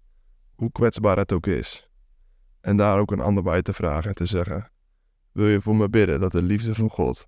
hoe 0.55 0.73
kwetsbaar 0.73 1.17
het 1.17 1.33
ook 1.33 1.47
is. 1.47 1.89
En 2.61 2.77
daar 2.77 2.99
ook 2.99 3.11
een 3.11 3.21
ander 3.21 3.43
bij 3.43 3.63
te 3.63 3.73
vragen 3.73 4.09
en 4.09 4.15
te 4.15 4.27
zeggen, 4.27 4.71
wil 5.33 5.47
je 5.47 5.61
voor 5.61 5.77
me 5.77 5.89
bidden 5.89 6.21
dat 6.21 6.33
de 6.33 6.43
liefde 6.43 6.75
van 6.75 6.91
God 6.91 7.27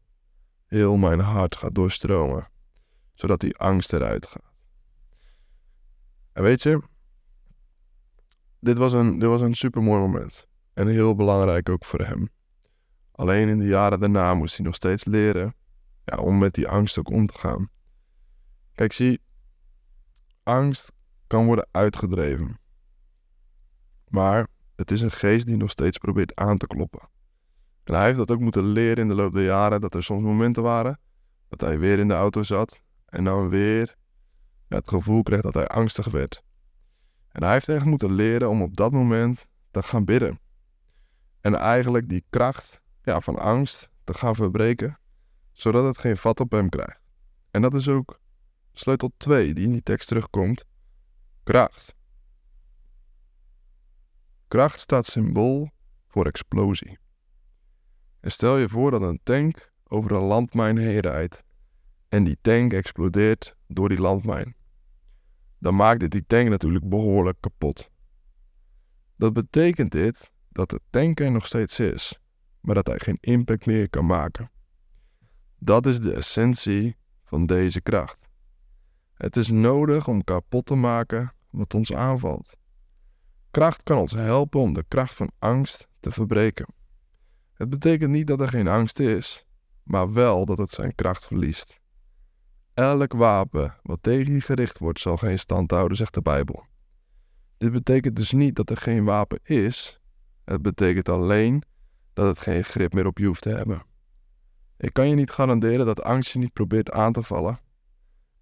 heel 0.66 0.97
mijn 0.97 1.21
hart 1.21 1.57
gaat 1.57 1.75
doorstromen, 1.75 2.49
zodat 3.14 3.40
die 3.40 3.57
angst 3.57 3.93
eruit 3.93 4.26
gaat. 4.26 4.52
En 6.33 6.43
weet 6.43 6.62
je, 6.62 6.83
dit 8.61 8.78
was 8.78 8.93
een, 8.93 9.19
dit 9.19 9.28
was 9.28 9.40
een 9.40 9.55
super 9.55 9.83
mooi 9.83 10.00
moment. 10.00 10.47
En 10.75 10.87
heel 10.87 11.14
belangrijk 11.14 11.69
ook 11.69 11.85
voor 11.85 12.00
hem. 12.00 12.28
Alleen 13.12 13.49
in 13.49 13.59
de 13.59 13.66
jaren 13.66 14.00
daarna 14.00 14.35
moest 14.35 14.57
hij 14.57 14.66
nog 14.66 14.75
steeds 14.75 15.05
leren 15.05 15.55
ja, 16.05 16.19
om 16.19 16.38
met 16.38 16.55
die 16.55 16.69
angst 16.69 16.99
ook 16.99 17.11
om 17.11 17.26
te 17.26 17.38
gaan. 17.38 17.69
Kijk, 18.73 18.93
zie, 18.93 19.25
angst 20.47 20.93
kan 21.26 21.47
worden 21.47 21.69
uitgedreven. 21.71 22.59
Maar 24.09 24.47
het 24.76 24.91
is 24.91 25.00
een 25.00 25.11
geest 25.11 25.47
die 25.47 25.57
nog 25.57 25.71
steeds 25.71 25.99
probeert 25.99 26.35
aan 26.35 26.59
te 26.59 26.67
kloppen. 26.67 27.09
En 27.85 27.95
hij 27.95 28.05
heeft 28.05 28.17
dat 28.17 28.31
ook 28.31 28.41
moeten 28.41 28.65
leren 28.65 28.97
in 28.97 29.09
de 29.09 29.15
loop 29.15 29.33
der 29.33 29.45
jaren, 29.45 29.81
dat 29.81 29.95
er 29.95 30.03
soms 30.03 30.23
momenten 30.23 30.62
waren 30.62 30.99
dat 31.49 31.61
hij 31.61 31.79
weer 31.79 31.99
in 31.99 32.09
de 32.09 32.15
auto 32.15 32.43
zat 32.43 32.81
en 33.07 33.25
dan 33.25 33.49
weer 33.49 33.97
het 34.69 34.88
gevoel 34.88 35.23
kreeg 35.23 35.41
dat 35.41 35.55
hij 35.55 35.67
angstig 35.67 36.07
werd. 36.07 36.43
En 37.29 37.43
hij 37.43 37.53
heeft 37.53 37.69
echt 37.69 37.85
moeten 37.85 38.12
leren 38.12 38.50
om 38.50 38.62
op 38.62 38.76
dat 38.76 38.93
moment 38.93 39.47
te 39.71 39.83
gaan 39.83 40.05
bidden. 40.05 40.41
En 41.41 41.55
eigenlijk 41.55 42.09
die 42.09 42.25
kracht 42.31 42.81
ja, 43.03 43.21
van 43.21 43.38
angst 43.38 43.91
te 44.05 44.15
gaan 44.15 44.35
verbreken, 44.35 44.99
zodat 45.53 45.85
het 45.85 45.99
geen 45.99 46.17
vat 46.17 46.41
op 46.41 46.50
hem 46.50 46.69
krijgt. 46.69 47.00
En 47.50 47.62
dat 47.62 47.75
is 47.75 47.88
ook 47.88 48.21
sleutel 48.78 49.12
2 49.16 49.54
die 49.54 49.64
in 49.64 49.73
die 49.73 49.83
tekst 49.83 50.09
terugkomt. 50.09 50.64
Kracht. 51.42 51.95
Kracht 54.49 54.80
staat 54.80 55.06
symbool 55.06 55.71
voor 56.06 56.26
explosie. 56.26 56.99
En 58.21 58.30
stel 58.30 58.56
je 58.56 58.68
voor 58.68 58.90
dat 58.90 59.02
een 59.02 59.21
tank 59.23 59.73
over 59.85 60.12
een 60.12 60.23
landmijn 60.23 60.76
heen 60.76 60.99
rijdt 60.99 61.42
en 62.09 62.25
die 62.25 62.38
tank 62.40 62.73
explodeert 62.73 63.56
door 63.66 63.88
die 63.88 64.00
landmijn. 64.00 64.54
Dan 65.59 65.76
maakt 65.76 66.00
dit 66.00 66.11
die 66.11 66.26
tank 66.26 66.49
natuurlijk 66.49 66.88
behoorlijk 66.88 67.40
kapot. 67.40 67.90
Dat 69.16 69.33
betekent 69.33 69.92
dit 69.92 70.30
dat 70.49 70.71
de 70.71 70.80
tank 70.90 71.21
er 71.21 71.30
nog 71.30 71.47
steeds 71.47 71.80
is, 71.80 72.18
maar 72.61 72.75
dat 72.75 72.87
hij 72.87 72.99
geen 72.99 73.18
impact 73.21 73.66
meer 73.66 73.90
kan 73.90 74.06
maken. 74.06 74.50
Dat 75.59 75.87
is 75.87 76.00
de 76.00 76.12
essentie 76.12 76.97
van 77.25 77.47
deze 77.47 77.80
kracht. 77.80 78.25
Het 79.16 79.37
is 79.37 79.49
nodig 79.50 80.08
om 80.08 80.25
kapot 80.25 80.66
te 80.66 80.75
maken 80.75 81.32
wat 81.50 81.75
ons 81.75 81.92
aanvalt. 81.92 82.56
Kracht 83.50 83.82
kan 83.82 83.99
ons 83.99 84.12
helpen 84.12 84.61
om 84.61 84.73
de 84.73 84.85
kracht 84.88 85.14
van 85.14 85.30
angst 85.38 85.88
te 86.00 86.11
verbreken. 86.11 86.66
Het 87.52 87.70
betekent 87.70 88.11
niet 88.11 88.26
dat 88.26 88.40
er 88.40 88.49
geen 88.49 88.68
angst 88.68 88.99
is, 88.99 89.46
maar 89.82 90.12
wel 90.12 90.44
dat 90.44 90.58
het 90.58 90.70
zijn 90.70 90.94
kracht 90.94 91.26
verliest. 91.26 91.80
Elk 92.75 93.12
wapen 93.12 93.76
wat 93.82 93.99
tegen 94.02 94.32
je 94.32 94.40
gericht 94.40 94.78
wordt 94.78 95.00
zal 95.00 95.16
geen 95.16 95.38
stand 95.38 95.70
houden, 95.70 95.96
zegt 95.96 96.14
de 96.14 96.23
Bijbel. 96.23 96.64
Dit 97.56 97.73
betekent 97.73 98.16
dus 98.16 98.32
niet 98.32 98.56
dat 98.56 98.70
er 98.70 98.76
geen 98.76 99.04
wapen 99.04 99.38
is, 99.42 100.00
het 100.44 100.62
betekent 100.62 101.08
alleen 101.08 101.62
dat 102.12 102.26
het 102.26 102.38
geen 102.38 102.64
grip 102.64 102.92
meer 102.92 103.06
op 103.06 103.18
je 103.18 103.26
hoeft 103.26 103.42
te 103.42 103.49
hebben. 103.49 103.82
Ik 104.76 104.92
kan 104.92 105.08
je 105.08 105.14
niet 105.14 105.30
garanderen 105.30 105.87
dat 105.87 106.02
angst 106.02 106.32
je 106.32 106.38
niet 106.38 106.52
probeert 106.52 106.90
aan 106.90 107.12
te 107.12 107.23
vallen. 107.23 107.61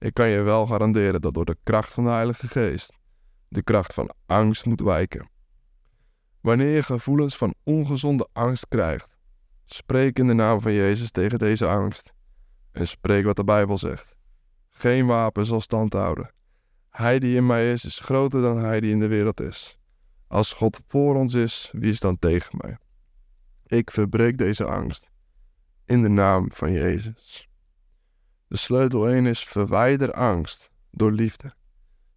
Ik 0.05 0.15
kan 0.15 0.29
je 0.29 0.43
wel 0.43 0.67
garanderen 0.67 1.21
dat 1.21 1.35
door 1.35 1.45
de 1.45 1.57
kracht 1.63 1.95
van 1.95 2.05
de 2.05 2.11
Heilige 2.11 2.49
Geest 2.49 2.93
de 3.49 3.63
kracht 3.63 3.95
van 3.95 4.15
angst 4.27 4.65
moet 4.65 4.81
wijken. 4.81 5.29
Wanneer 6.41 6.75
je 6.75 6.83
gevoelens 6.83 7.37
van 7.37 7.55
ongezonde 7.63 8.29
angst 8.33 8.69
krijgt, 8.69 9.17
spreek 9.65 10.19
in 10.19 10.27
de 10.27 10.33
naam 10.33 10.61
van 10.61 10.73
Jezus 10.73 11.11
tegen 11.11 11.39
deze 11.39 11.67
angst 11.67 12.13
en 12.73 12.87
spreek 12.87 13.25
wat 13.25 13.37
de 13.37 13.45
Bijbel 13.45 13.79
zegt. 13.79 14.17
Geen 14.71 15.07
wapen 15.07 15.47
zal 15.47 15.61
stand 15.61 15.93
houden. 15.93 16.31
Hij 16.91 17.19
die 17.19 17.37
in 17.37 17.47
mij 17.47 17.73
is, 17.73 17.85
is 17.85 17.99
groter 17.99 18.43
dan 18.43 18.59
hij 18.59 18.81
die 18.81 18.91
in 18.91 19.01
de 19.01 19.09
wereld 19.09 19.41
is. 19.41 19.79
Als 20.27 20.53
God 20.53 20.81
voor 20.87 21.15
ons 21.15 21.35
is, 21.35 21.71
wie 21.73 21.91
is 21.91 22.01
dan 22.01 22.19
tegen 22.19 22.59
mij? 22.61 22.77
Ik 23.67 23.91
verbreek 23.91 24.39
deze 24.39 24.65
angst 24.65 25.11
in 25.85 26.03
de 26.03 26.09
naam 26.09 26.53
van 26.53 26.73
Jezus. 26.73 27.49
De 28.47 28.57
sleutel 28.57 29.09
1 29.09 29.27
is 29.27 29.45
verwijder 29.45 30.13
angst 30.13 30.71
door 30.91 31.13
liefde. 31.13 31.55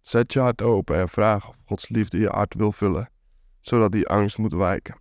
Zet 0.00 0.32
je 0.32 0.40
hart 0.40 0.62
open 0.62 0.96
en 0.96 1.08
vraag 1.08 1.48
of 1.48 1.56
Gods 1.66 1.88
liefde 1.88 2.18
je 2.18 2.28
hart 2.28 2.54
wil 2.54 2.72
vullen, 2.72 3.10
zodat 3.60 3.92
die 3.92 4.08
angst 4.08 4.38
moet 4.38 4.52
wijken. 4.52 5.00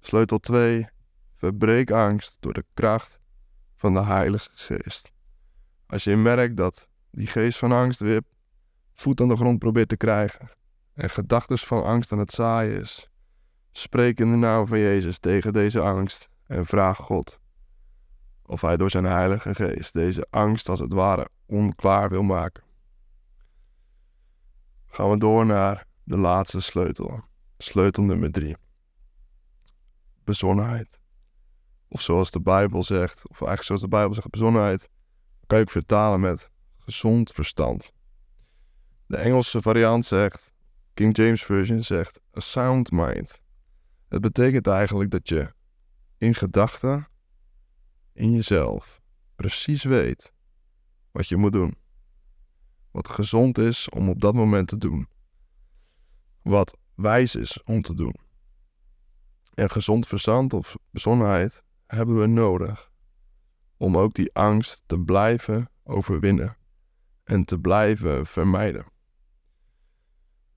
Sleutel 0.00 0.38
2. 0.38 0.88
Verbreek 1.36 1.90
angst 1.90 2.36
door 2.40 2.52
de 2.52 2.64
kracht 2.74 3.18
van 3.74 3.94
de 3.94 4.04
Heilige 4.04 4.50
Geest. 4.54 5.12
Als 5.86 6.04
je 6.04 6.16
merkt 6.16 6.56
dat 6.56 6.88
die 7.10 7.26
geest 7.26 7.58
van 7.58 7.72
angst 7.72 8.00
weer 8.00 8.22
voet 8.92 9.20
aan 9.20 9.28
de 9.28 9.36
grond 9.36 9.58
probeert 9.58 9.88
te 9.88 9.96
krijgen 9.96 10.50
en 10.94 11.10
gedachten 11.10 11.58
van 11.58 11.84
angst 11.84 12.12
aan 12.12 12.18
het 12.18 12.30
zaaien 12.30 12.80
is, 12.80 13.10
spreek 13.72 14.20
in 14.20 14.30
de 14.30 14.36
naam 14.36 14.66
van 14.66 14.78
Jezus 14.78 15.18
tegen 15.18 15.52
deze 15.52 15.80
angst 15.80 16.28
en 16.46 16.66
vraag 16.66 16.96
God 16.96 17.38
of 18.48 18.60
Hij 18.60 18.76
door 18.76 18.90
zijn 18.90 19.04
Heilige 19.04 19.54
Geest 19.54 19.92
deze 19.92 20.26
angst 20.30 20.68
als 20.68 20.80
het 20.80 20.92
ware 20.92 21.28
onklaar 21.46 22.08
wil 22.08 22.22
maken. 22.22 22.62
Gaan 24.86 25.10
we 25.10 25.18
door 25.18 25.46
naar 25.46 25.86
de 26.04 26.16
laatste 26.16 26.60
sleutel, 26.60 27.24
sleutel 27.58 28.02
nummer 28.02 28.32
drie. 28.32 28.56
Bezonnenheid. 30.24 30.98
Of 31.88 32.00
zoals 32.00 32.30
de 32.30 32.40
Bijbel 32.40 32.84
zegt, 32.84 33.28
of 33.28 33.36
eigenlijk 33.36 33.62
zoals 33.62 33.80
de 33.80 33.88
Bijbel 33.88 34.14
zegt, 34.14 34.30
bezonnenheid 34.30 34.88
kan 35.46 35.58
je 35.58 35.64
ook 35.64 35.70
vertalen 35.70 36.20
met 36.20 36.50
gezond 36.78 37.32
verstand. 37.32 37.92
De 39.06 39.16
Engelse 39.16 39.62
variant 39.62 40.04
zegt, 40.04 40.52
King 40.94 41.16
James 41.16 41.44
Version 41.44 41.82
zegt, 41.82 42.20
a 42.36 42.40
sound 42.40 42.90
mind. 42.90 43.40
Het 44.08 44.20
betekent 44.20 44.66
eigenlijk 44.66 45.10
dat 45.10 45.28
je 45.28 45.52
in 46.18 46.34
gedachten, 46.34 47.08
in 48.18 48.32
jezelf, 48.32 49.00
precies 49.36 49.82
weet 49.82 50.32
wat 51.10 51.28
je 51.28 51.36
moet 51.36 51.52
doen. 51.52 51.76
Wat 52.90 53.08
gezond 53.08 53.58
is 53.58 53.88
om 53.88 54.08
op 54.08 54.20
dat 54.20 54.34
moment 54.34 54.68
te 54.68 54.76
doen. 54.76 55.08
Wat 56.42 56.78
wijs 56.94 57.34
is 57.34 57.62
om 57.64 57.82
te 57.82 57.94
doen. 57.94 58.14
En 59.54 59.70
gezond 59.70 60.06
verstand 60.06 60.52
of 60.52 60.76
bezonnenheid 60.90 61.62
hebben 61.86 62.18
we 62.18 62.26
nodig 62.26 62.90
om 63.76 63.96
ook 63.96 64.14
die 64.14 64.34
angst 64.34 64.82
te 64.86 64.98
blijven 64.98 65.70
overwinnen 65.84 66.56
en 67.24 67.44
te 67.44 67.58
blijven 67.58 68.26
vermijden. 68.26 68.86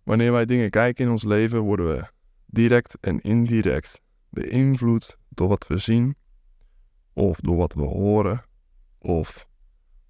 Wanneer 0.03 0.31
wij 0.31 0.45
dingen 0.45 0.69
kijken 0.69 1.05
in 1.05 1.11
ons 1.11 1.23
leven, 1.23 1.59
worden 1.59 1.87
we 1.87 2.07
direct 2.45 2.97
en 2.99 3.21
indirect 3.21 4.01
beïnvloed 4.29 5.17
door 5.29 5.47
wat 5.47 5.67
we 5.67 5.77
zien, 5.77 6.15
of 7.13 7.39
door 7.39 7.57
wat 7.57 7.73
we 7.73 7.81
horen, 7.81 8.43
of 8.97 9.47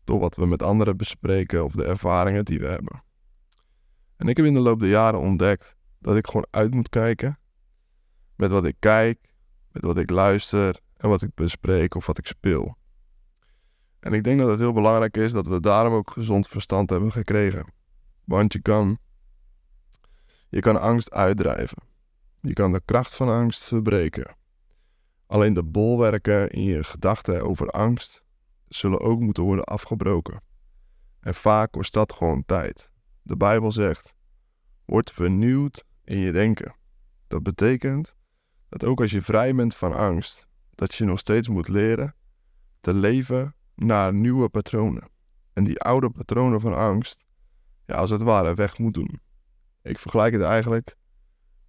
door 0.03 0.19
wat 0.19 0.35
we 0.35 0.45
met 0.45 0.63
anderen 0.63 0.97
bespreken 0.97 1.63
of 1.63 1.73
de 1.73 1.85
ervaringen 1.85 2.45
die 2.45 2.59
we 2.59 2.67
hebben. 2.67 3.03
En 4.15 4.27
ik 4.27 4.37
heb 4.37 4.45
in 4.45 4.53
de 4.53 4.59
loop 4.59 4.79
der 4.79 4.89
jaren 4.89 5.19
ontdekt 5.19 5.75
dat 5.99 6.15
ik 6.15 6.27
gewoon 6.27 6.47
uit 6.49 6.73
moet 6.73 6.89
kijken 6.89 7.39
met 8.35 8.51
wat 8.51 8.65
ik 8.65 8.75
kijk, 8.79 9.33
met 9.71 9.83
wat 9.83 9.97
ik 9.97 10.09
luister 10.09 10.79
en 10.97 11.09
wat 11.09 11.21
ik 11.21 11.33
bespreek 11.33 11.95
of 11.95 12.05
wat 12.05 12.17
ik 12.17 12.25
speel. 12.25 12.77
En 13.99 14.13
ik 14.13 14.23
denk 14.23 14.39
dat 14.39 14.49
het 14.49 14.59
heel 14.59 14.73
belangrijk 14.73 15.17
is 15.17 15.31
dat 15.31 15.47
we 15.47 15.59
daarom 15.59 15.93
ook 15.93 16.11
gezond 16.11 16.47
verstand 16.47 16.89
hebben 16.89 17.11
gekregen. 17.11 17.65
Want 18.23 18.53
je 18.53 18.61
kan, 18.61 18.97
je 20.49 20.59
kan 20.59 20.81
angst 20.81 21.11
uitdrijven. 21.11 21.77
Je 22.41 22.53
kan 22.53 22.71
de 22.71 22.81
kracht 22.85 23.15
van 23.15 23.29
angst 23.29 23.63
verbreken. 23.63 24.35
Alleen 25.31 25.53
de 25.53 25.63
bolwerken 25.63 26.49
in 26.49 26.63
je 26.63 26.83
gedachten 26.83 27.43
over 27.43 27.69
angst 27.69 28.23
zullen 28.67 28.99
ook 28.99 29.19
moeten 29.19 29.43
worden 29.43 29.65
afgebroken. 29.65 30.41
En 31.19 31.33
vaak 31.33 31.71
kost 31.71 31.93
dat 31.93 32.13
gewoon 32.13 32.45
tijd. 32.45 32.89
De 33.21 33.37
Bijbel 33.37 33.71
zegt: 33.71 34.13
word 34.85 35.11
vernieuwd 35.11 35.85
in 36.03 36.17
je 36.17 36.31
denken. 36.31 36.75
Dat 37.27 37.43
betekent 37.43 38.15
dat 38.69 38.83
ook 38.83 39.01
als 39.01 39.11
je 39.11 39.21
vrij 39.21 39.55
bent 39.55 39.75
van 39.75 39.93
angst, 39.93 40.47
dat 40.75 40.95
je 40.95 41.05
nog 41.05 41.19
steeds 41.19 41.47
moet 41.47 41.67
leren 41.67 42.15
te 42.81 42.93
leven 42.93 43.55
naar 43.75 44.13
nieuwe 44.13 44.49
patronen 44.49 45.09
en 45.53 45.63
die 45.63 45.79
oude 45.79 46.09
patronen 46.09 46.61
van 46.61 46.75
angst, 46.75 47.23
ja, 47.85 47.95
als 47.95 48.09
het 48.09 48.21
ware 48.21 48.53
weg 48.53 48.77
moet 48.77 48.93
doen. 48.93 49.19
Ik 49.81 49.99
vergelijk 49.99 50.33
het 50.33 50.43
eigenlijk 50.43 50.95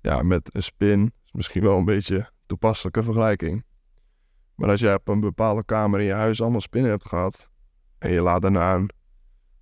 ja, 0.00 0.22
met 0.22 0.54
een 0.54 0.62
spin. 0.62 1.12
Is 1.24 1.32
misschien 1.32 1.62
wel 1.62 1.78
een 1.78 1.84
beetje 1.84 2.30
toepasselijke 2.52 3.02
vergelijking. 3.02 3.64
Maar 4.54 4.70
als 4.70 4.80
jij 4.80 4.94
op 4.94 5.08
een 5.08 5.20
bepaalde 5.20 5.64
kamer 5.64 6.00
in 6.00 6.06
je 6.06 6.12
huis 6.12 6.40
allemaal 6.40 6.60
spinnen 6.60 6.90
hebt 6.90 7.08
gehad 7.08 7.48
en 7.98 8.10
je 8.10 8.20
laat 8.20 8.42
daarna 8.42 8.74
een 8.74 8.90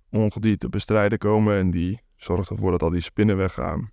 ongedierte 0.09 0.69
bestrijden 0.69 1.17
komen 1.17 1.57
en 1.57 1.71
die 1.71 2.01
zorgt 2.15 2.49
ervoor 2.49 2.71
dat 2.71 2.83
al 2.83 2.89
die 2.89 3.01
spinnen 3.01 3.37
weggaan, 3.37 3.91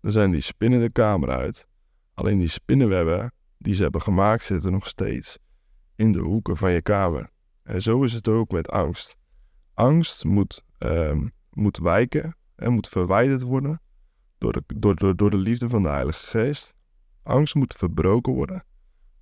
dan 0.00 0.12
zijn 0.12 0.30
die 0.30 0.40
spinnen 0.40 0.80
de 0.80 0.90
kamer 0.90 1.30
uit. 1.30 1.66
Alleen 2.14 2.38
die 2.38 2.48
spinnenwebben 2.48 3.32
die 3.58 3.74
ze 3.74 3.82
hebben 3.82 4.02
gemaakt 4.02 4.44
zitten 4.44 4.72
nog 4.72 4.86
steeds 4.86 5.38
in 5.94 6.12
de 6.12 6.20
hoeken 6.20 6.56
van 6.56 6.70
je 6.70 6.82
kamer. 6.82 7.30
En 7.62 7.82
zo 7.82 8.02
is 8.02 8.12
het 8.12 8.28
ook 8.28 8.50
met 8.50 8.68
angst. 8.68 9.16
Angst 9.74 10.24
moet, 10.24 10.62
um, 10.78 11.32
moet 11.50 11.78
wijken 11.78 12.36
en 12.54 12.72
moet 12.72 12.88
verwijderd 12.88 13.42
worden 13.42 13.80
door 14.38 14.52
de, 14.52 14.62
door, 14.66 14.96
door, 14.96 15.16
door 15.16 15.30
de 15.30 15.36
liefde 15.36 15.68
van 15.68 15.82
de 15.82 15.88
Heilige 15.88 16.26
Geest. 16.26 16.75
Angst 17.26 17.54
moet 17.54 17.74
verbroken 17.74 18.32
worden 18.32 18.64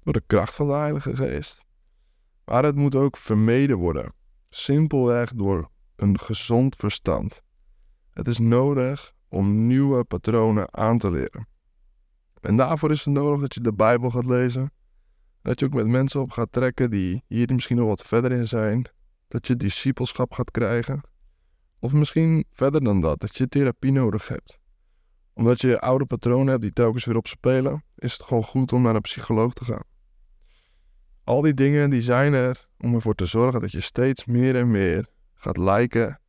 door 0.03 0.13
de 0.13 0.23
kracht 0.27 0.55
van 0.55 0.67
de 0.67 0.73
Heilige 0.73 1.17
Geest. 1.17 1.65
Maar 2.45 2.65
het 2.65 2.77
moet 2.77 2.95
ook 2.95 3.17
vermeden 3.17 3.77
worden, 3.77 4.13
simpelweg 4.49 5.33
door 5.33 5.71
een 5.97 6.19
gezond 6.19 6.77
verstand. 6.77 7.43
Het 8.13 8.29
is 8.29 8.39
nodig 8.39 9.13
om 9.29 9.67
nieuwe 9.67 10.05
patronen 10.05 10.75
aan 10.75 10.99
te 10.99 11.11
leren. 11.11 11.47
En 12.41 12.57
daarvoor 12.57 12.91
is 12.91 13.05
het 13.05 13.15
nodig 13.15 13.41
dat 13.41 13.55
je 13.55 13.61
de 13.61 13.75
Bijbel 13.75 14.11
gaat 14.11 14.27
lezen. 14.27 14.73
Dat 15.43 15.61
je 15.61 15.67
ook 15.67 15.75
met 15.75 15.87
mensen 15.87 16.21
op 16.21 16.31
gaat 16.31 16.53
trekken 16.53 16.91
die 16.91 17.23
hier 17.27 17.55
misschien 17.55 17.77
nog 17.77 17.87
wat 17.87 18.03
verder 18.03 18.33
in 18.33 18.49
zijn. 18.49 18.89
Dat 19.29 19.47
je 19.47 19.57
discipelschap 19.57 20.33
gaat 20.33 20.51
krijgen. 20.51 21.01
Of 21.79 21.93
misschien 21.93 22.45
verder 22.53 22.85
dan 22.85 23.01
dat, 23.01 23.21
dat 23.21 23.37
je 23.37 23.49
therapie 23.49 23.93
nodig 23.93 24.29
hebt. 24.29 24.59
Omdat 25.35 25.61
je 25.61 25.81
oude 25.81 26.07
patronen 26.07 26.49
hebt 26.49 26.63
die 26.63 26.73
telkens 26.73 27.05
weer 27.05 27.17
opspelen, 27.17 27.85
is 27.97 28.13
het 28.13 28.23
gewoon 28.23 28.45
goed 28.45 28.73
om 28.73 28.83
naar 28.83 28.95
een 28.95 29.01
psycholoog 29.01 29.53
te 29.53 29.65
gaan. 29.65 29.85
Al 31.25 31.41
die 31.41 31.55
dingen 31.55 31.91
die 31.91 32.03
zijn 32.03 32.33
er 32.33 32.69
om 32.79 32.95
ervoor 32.95 33.15
te 33.15 33.27
zorgen 33.27 33.61
dat 33.61 33.73
je 33.73 33.81
steeds 33.81 34.25
meer 34.25 34.57
en 34.57 34.71
meer 34.71 35.07
gaat 35.35 35.57
lijken 35.57 36.21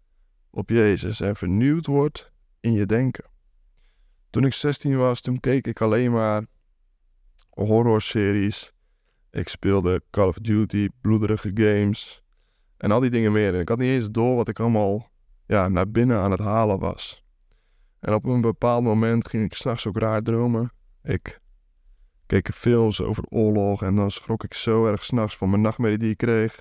op 0.50 0.70
Jezus 0.70 1.22
en 1.22 1.36
vernieuwd 1.36 1.86
wordt 1.86 2.32
in 2.60 2.72
je 2.72 2.86
denken. 2.86 3.26
Toen 4.30 4.46
ik 4.46 4.54
16 4.54 4.98
was, 4.98 5.22
toen 5.22 5.40
keek 5.40 5.68
ik 5.68 5.82
alleen 5.82 6.12
maar 6.12 6.46
horrorseries. 7.50 8.74
Ik 9.32 9.48
speelde 9.48 10.02
Call 10.10 10.28
of 10.28 10.38
Duty, 10.38 10.90
bloederige 11.02 11.52
games 11.54 12.24
en 12.78 12.92
al 12.92 13.00
die 13.00 13.10
dingen 13.10 13.32
meer. 13.32 13.54
En 13.54 13.60
ik 13.60 13.70
had 13.70 13.78
niet 13.78 13.90
eens 13.90 14.10
door 14.12 14.36
wat 14.36 14.48
ik 14.48 14.60
allemaal 14.60 15.10
ja, 15.46 15.68
naar 15.68 15.92
binnen 15.92 16.20
aan 16.20 16.32
het 16.32 16.40
halen 16.40 16.80
was. 16.80 17.25
En 18.06 18.14
op 18.14 18.26
een 18.26 18.42
bepaald 18.42 18.84
moment 18.84 19.28
ging 19.28 19.44
ik 19.44 19.54
s'nachts 19.54 19.88
ook 19.88 19.98
raar 19.98 20.22
dromen. 20.22 20.72
Ik 21.04 21.40
keek 22.26 22.54
films 22.54 23.02
over 23.02 23.24
oorlog 23.30 23.84
en 23.84 23.96
dan 23.96 24.12
schrok 24.12 24.44
ik 24.44 24.54
zo 24.54 24.86
erg 24.86 25.04
s'nachts 25.04 25.38
van 25.38 25.50
mijn 25.50 25.62
nachtmerrie 25.62 25.98
die 25.98 26.10
ik 26.10 26.18
kreeg. 26.18 26.60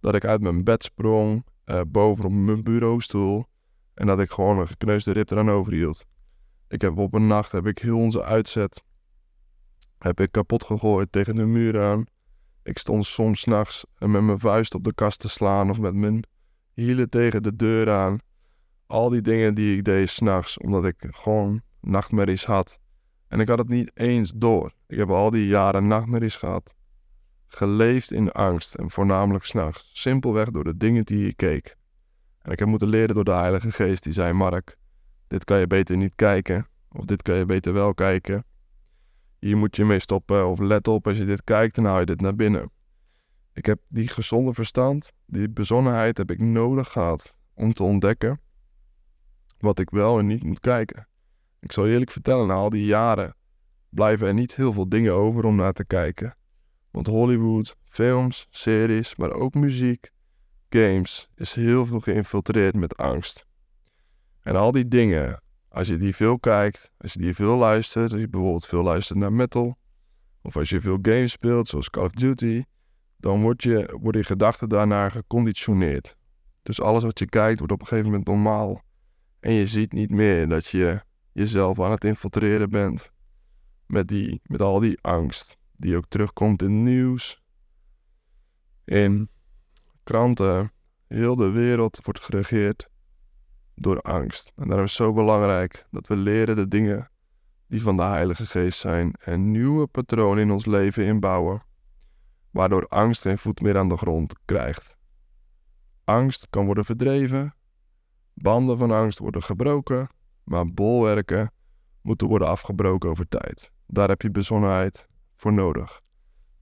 Dat 0.00 0.14
ik 0.14 0.24
uit 0.24 0.40
mijn 0.40 0.64
bed 0.64 0.82
sprong, 0.82 1.44
uh, 1.66 1.80
boven 1.88 2.24
op 2.24 2.32
mijn 2.32 2.62
bureaustoel. 2.62 3.44
En 3.94 4.06
dat 4.06 4.20
ik 4.20 4.30
gewoon 4.30 4.58
een 4.58 4.66
gekneusde 4.66 5.12
rib 5.12 5.30
eraan 5.30 5.50
overhield. 5.50 6.04
Ik 6.68 6.80
heb 6.80 6.98
op 6.98 7.14
een 7.14 7.26
nacht 7.26 7.52
heb 7.52 7.66
ik 7.66 7.78
heel 7.78 7.98
onze 7.98 8.22
uitzet 8.22 8.82
heb 9.98 10.20
ik 10.20 10.32
kapot 10.32 10.64
gegooid 10.64 11.12
tegen 11.12 11.36
de 11.36 11.44
muur 11.44 11.82
aan. 11.82 12.04
Ik 12.62 12.78
stond 12.78 13.06
soms 13.06 13.40
s'nachts 13.40 13.84
met 13.98 14.22
mijn 14.22 14.38
vuist 14.38 14.74
op 14.74 14.84
de 14.84 14.94
kast 14.94 15.20
te 15.20 15.28
slaan 15.28 15.70
of 15.70 15.78
met 15.78 15.94
mijn 15.94 16.24
hielen 16.74 17.08
tegen 17.08 17.42
de 17.42 17.56
deur 17.56 17.90
aan. 17.90 18.18
Al 18.90 19.08
die 19.08 19.20
dingen 19.20 19.54
die 19.54 19.76
ik 19.76 19.84
deed 19.84 20.08
s'nachts, 20.08 20.58
omdat 20.58 20.84
ik 20.84 21.06
gewoon 21.10 21.62
nachtmerries 21.80 22.44
had. 22.44 22.78
En 23.28 23.40
ik 23.40 23.48
had 23.48 23.58
het 23.58 23.68
niet 23.68 23.90
eens 23.94 24.32
door. 24.34 24.72
Ik 24.86 24.98
heb 24.98 25.10
al 25.10 25.30
die 25.30 25.46
jaren 25.46 25.86
nachtmerries 25.86 26.36
gehad. 26.36 26.74
Geleefd 27.46 28.12
in 28.12 28.32
angst 28.32 28.74
en 28.74 28.90
voornamelijk 28.90 29.44
s'nachts. 29.44 29.90
Simpelweg 29.92 30.50
door 30.50 30.64
de 30.64 30.76
dingen 30.76 31.04
die 31.04 31.28
ik 31.28 31.36
keek. 31.36 31.76
En 32.38 32.52
ik 32.52 32.58
heb 32.58 32.68
moeten 32.68 32.88
leren 32.88 33.14
door 33.14 33.24
de 33.24 33.32
Heilige 33.32 33.72
Geest 33.72 34.02
die 34.02 34.12
zei: 34.12 34.32
Mark, 34.32 34.76
dit 35.26 35.44
kan 35.44 35.58
je 35.58 35.66
beter 35.66 35.96
niet 35.96 36.14
kijken. 36.14 36.66
Of 36.92 37.04
dit 37.04 37.22
kan 37.22 37.36
je 37.36 37.46
beter 37.46 37.72
wel 37.72 37.94
kijken. 37.94 38.44
Hier 39.38 39.56
moet 39.56 39.76
je 39.76 39.84
mee 39.84 40.00
stoppen. 40.00 40.46
Of 40.48 40.58
let 40.58 40.88
op, 40.88 41.06
als 41.06 41.16
je 41.16 41.24
dit 41.24 41.44
kijkt, 41.44 41.74
dan 41.74 41.84
haal 41.84 41.98
je 41.98 42.06
dit 42.06 42.20
naar 42.20 42.36
binnen. 42.36 42.70
Ik 43.52 43.66
heb 43.66 43.80
die 43.88 44.08
gezonde 44.08 44.52
verstand, 44.52 45.12
die 45.26 45.50
bezonnenheid 45.50 46.16
heb 46.16 46.30
ik 46.30 46.40
nodig 46.40 46.88
gehad 46.88 47.34
om 47.54 47.72
te 47.72 47.82
ontdekken 47.82 48.40
wat 49.60 49.78
ik 49.78 49.90
wel 49.90 50.18
en 50.18 50.26
niet 50.26 50.42
moet 50.42 50.60
kijken. 50.60 51.08
Ik 51.60 51.72
zal 51.72 51.86
eerlijk 51.86 52.10
vertellen, 52.10 52.46
na 52.46 52.54
al 52.54 52.70
die 52.70 52.84
jaren 52.84 53.34
blijven 53.88 54.26
er 54.26 54.34
niet 54.34 54.54
heel 54.54 54.72
veel 54.72 54.88
dingen 54.88 55.12
over 55.12 55.44
om 55.44 55.56
naar 55.56 55.72
te 55.72 55.84
kijken. 55.84 56.36
Want 56.90 57.06
Hollywood, 57.06 57.76
films, 57.84 58.46
series, 58.50 59.16
maar 59.16 59.30
ook 59.30 59.54
muziek, 59.54 60.10
games 60.68 61.28
is 61.34 61.54
heel 61.54 61.86
veel 61.86 62.00
geïnfiltreerd 62.00 62.74
met 62.74 62.96
angst. 62.96 63.46
En 64.40 64.56
al 64.56 64.72
die 64.72 64.88
dingen, 64.88 65.42
als 65.68 65.88
je 65.88 65.96
die 65.96 66.14
veel 66.16 66.38
kijkt, 66.38 66.90
als 66.98 67.12
je 67.12 67.18
die 67.18 67.34
veel 67.34 67.56
luistert, 67.56 68.12
als 68.12 68.20
je 68.20 68.28
bijvoorbeeld 68.28 68.66
veel 68.66 68.82
luistert 68.82 69.18
naar 69.18 69.32
metal, 69.32 69.78
of 70.42 70.56
als 70.56 70.68
je 70.68 70.80
veel 70.80 70.98
games 71.02 71.32
speelt, 71.32 71.68
zoals 71.68 71.90
Call 71.90 72.04
of 72.04 72.10
Duty, 72.10 72.64
dan 73.16 73.42
wordt 73.42 73.62
je, 73.62 73.96
worden 74.00 74.20
je 74.20 74.26
gedachten 74.26 74.68
daarnaar 74.68 75.10
geconditioneerd. 75.10 76.16
Dus 76.62 76.80
alles 76.80 77.02
wat 77.02 77.18
je 77.18 77.28
kijkt 77.28 77.58
wordt 77.58 77.72
op 77.72 77.80
een 77.80 77.86
gegeven 77.86 78.10
moment 78.10 78.28
normaal. 78.28 78.82
En 79.40 79.52
je 79.52 79.66
ziet 79.66 79.92
niet 79.92 80.10
meer 80.10 80.48
dat 80.48 80.66
je 80.66 81.02
jezelf 81.32 81.80
aan 81.80 81.90
het 81.90 82.04
infiltreren 82.04 82.70
bent. 82.70 83.10
Met, 83.86 84.08
die, 84.08 84.40
met 84.44 84.60
al 84.60 84.80
die 84.80 84.98
angst 85.00 85.58
die 85.76 85.96
ook 85.96 86.06
terugkomt 86.08 86.62
in 86.62 86.82
nieuws, 86.82 87.42
in 88.84 89.28
kranten. 90.02 90.72
Heel 91.06 91.36
de 91.36 91.50
wereld 91.50 91.98
wordt 92.02 92.20
geregeerd 92.20 92.88
door 93.74 94.00
angst. 94.00 94.52
En 94.56 94.66
daarom 94.66 94.84
is 94.84 94.98
het 94.98 95.06
zo 95.06 95.12
belangrijk 95.12 95.86
dat 95.90 96.06
we 96.06 96.16
leren 96.16 96.56
de 96.56 96.68
dingen 96.68 97.10
die 97.66 97.82
van 97.82 97.96
de 97.96 98.02
Heilige 98.02 98.46
Geest 98.46 98.78
zijn 98.78 99.14
en 99.20 99.50
nieuwe 99.50 99.86
patronen 99.86 100.42
in 100.42 100.50
ons 100.50 100.66
leven 100.66 101.04
inbouwen, 101.04 101.62
waardoor 102.50 102.88
angst 102.88 103.22
geen 103.22 103.38
voet 103.38 103.60
meer 103.60 103.78
aan 103.78 103.88
de 103.88 103.96
grond 103.96 104.34
krijgt. 104.44 104.96
Angst 106.04 106.46
kan 106.50 106.64
worden 106.66 106.84
verdreven, 106.84 107.54
banden 108.40 108.78
van 108.78 108.90
angst 108.90 109.18
worden 109.18 109.42
gebroken, 109.42 110.08
maar 110.44 110.72
bolwerken 110.72 111.52
moeten 112.02 112.28
worden 112.28 112.48
afgebroken 112.48 113.10
over 113.10 113.28
tijd. 113.28 113.70
Daar 113.86 114.08
heb 114.08 114.22
je 114.22 114.30
bezonnenheid 114.30 115.06
voor 115.36 115.52
nodig. 115.52 116.00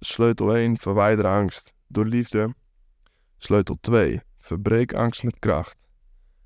Sleutel 0.01 0.57
1: 0.57 0.79
verwijder 0.79 1.27
angst 1.27 1.73
door 1.87 2.05
liefde. 2.05 2.55
Sleutel 3.39 3.77
2: 3.81 4.21
verbreek 4.39 4.95
angst 4.95 5.23
met 5.23 5.39
kracht. 5.39 5.79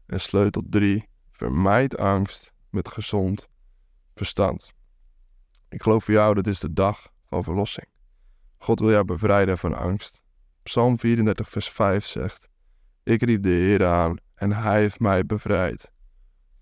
En 0.06 0.20
sleutel 0.20 0.62
3: 0.68 1.08
vermijd 1.32 1.96
angst 1.98 2.52
met 2.70 2.88
gezond 2.88 3.48
verstand. 4.14 4.72
Ik 5.68 5.82
geloof 5.82 6.04
voor 6.04 6.14
jou 6.14 6.34
dat 6.34 6.46
is 6.46 6.60
de 6.60 6.72
dag 6.72 7.08
van 7.24 7.44
verlossing. 7.44 7.86
God 8.58 8.80
wil 8.80 8.90
jou 8.90 9.04
bevrijden 9.04 9.58
van 9.58 9.74
angst. 9.74 10.20
Psalm 10.62 10.98
34, 10.98 11.48
vers 11.48 11.70
5 11.70 12.04
zegt: 12.04 12.48
Ik 13.02 13.22
riep 13.22 13.42
de 13.42 13.48
Heer 13.48 13.86
aan 13.86 14.16
en 14.42 14.52
Hij 14.52 14.80
heeft 14.80 15.00
mij 15.00 15.26
bevrijd 15.26 15.90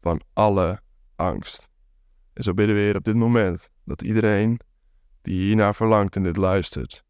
van 0.00 0.20
alle 0.32 0.80
angst. 1.16 1.68
En 2.32 2.42
zo 2.42 2.54
bidden 2.54 2.76
we 2.76 2.82
weer 2.82 2.96
op 2.96 3.04
dit 3.04 3.14
moment 3.14 3.68
dat 3.84 4.02
iedereen 4.02 4.60
die 5.22 5.40
hiernaar 5.40 5.74
verlangt 5.74 6.16
en 6.16 6.22
dit 6.22 6.36
luistert, 6.36 7.04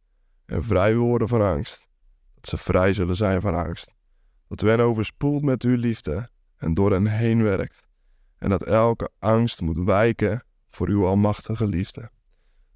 en 0.47 0.63
vrij 0.63 0.97
worden 0.97 1.29
van 1.29 1.43
angst, 1.43 1.89
dat 2.35 2.49
ze 2.49 2.57
vrij 2.57 2.93
zullen 2.93 3.17
zijn 3.17 3.41
van 3.41 3.55
angst. 3.55 3.95
Dat 4.49 4.63
u 4.63 4.69
hen 4.69 4.81
overspoelt 4.81 5.43
met 5.43 5.63
uw 5.63 5.77
liefde 5.77 6.29
en 6.57 6.75
door 6.75 6.91
hen 6.91 7.07
heen 7.07 7.43
werkt. 7.43 7.89
En 8.39 8.51
dat 8.51 8.63
elke 8.63 9.11
angst 9.19 9.61
moet 9.61 9.79
wijken 9.79 10.45
voor 10.69 10.89
uw 10.89 11.07
almachtige 11.07 11.67
liefde. 11.67 12.11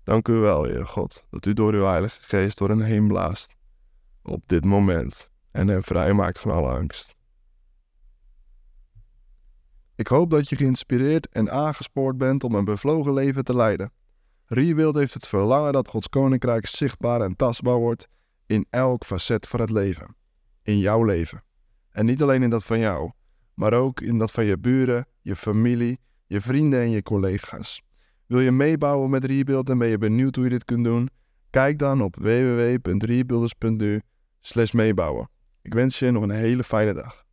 Dank 0.02 0.28
u 0.28 0.33
wel, 0.33 0.64
Heer 0.64 0.87
God, 0.87 1.24
dat 1.30 1.46
u 1.46 1.52
door 1.52 1.72
uw 1.72 1.85
Heilige 1.85 2.22
Geest 2.22 2.59
door 2.59 2.68
hen 2.68 2.83
heen 2.83 3.07
blaast. 3.07 3.54
Op 4.22 4.42
dit 4.46 4.64
moment. 4.64 5.30
En 5.50 5.68
hen 5.68 5.83
vrij 5.83 6.12
maakt 6.12 6.38
van 6.38 6.50
alle 6.50 6.70
angst. 6.70 7.14
Ik 9.96 10.07
hoop 10.07 10.30
dat 10.30 10.48
je 10.48 10.57
geïnspireerd 10.57 11.28
en 11.28 11.50
aangespoord 11.50 12.18
bent 12.18 12.44
om 12.44 12.54
een 12.54 12.64
bevlogen 12.64 13.12
leven 13.14 13.44
te 13.44 13.57
leiden. 13.57 13.92
Rebuild 14.46 14.94
heeft 14.94 15.14
het 15.14 15.28
verlangen 15.28 15.72
dat 15.72 15.88
Gods 15.88 16.09
koninkrijk 16.09 16.66
zichtbaar 16.66 17.20
en 17.20 17.37
tastbaar 17.37 17.76
wordt 17.76 18.09
in 18.46 18.66
elk 18.70 19.04
facet 19.04 19.48
van 19.48 19.61
het 19.61 19.70
leven. 19.70 20.16
In 20.62 20.78
jouw 20.78 21.04
leven. 21.04 21.44
En 21.90 22.07
niet 22.07 22.22
alleen 22.22 22.42
in 22.42 22.50
dat 22.50 22.64
van 22.64 22.78
jou, 22.78 23.11
maar 23.54 23.72
ook 23.72 24.00
in 24.00 24.18
dat 24.18 24.30
van 24.30 24.44
je 24.44 24.59
buren, 24.59 25.07
je 25.20 25.37
familie, 25.37 25.98
je 26.26 26.40
vrienden 26.40 26.80
en 26.80 26.90
je 26.90 27.02
collega's. 27.02 27.83
Wil 28.26 28.40
je 28.40 28.50
meebouwen 28.50 29.11
met 29.11 29.24
Rebuild 29.24 29.70
en 29.70 29.78
ben 29.78 29.88
je 29.88 29.98
benieuwd 29.98 30.35
hoe 30.35 30.44
je 30.44 30.50
dit 30.50 30.64
kunt 30.64 30.85
doen? 30.85 31.09
Kijk 31.50 31.78
dan 31.78 32.02
op 32.02 32.16
www.rebuilders.nu 32.16 34.02
meebouwen. 34.72 35.28
Ik 35.62 35.74
wens 35.74 35.98
je 35.98 36.11
nog 36.11 36.22
een 36.22 36.30
hele 36.30 36.64
fijne 36.64 36.94
dag. 36.94 37.24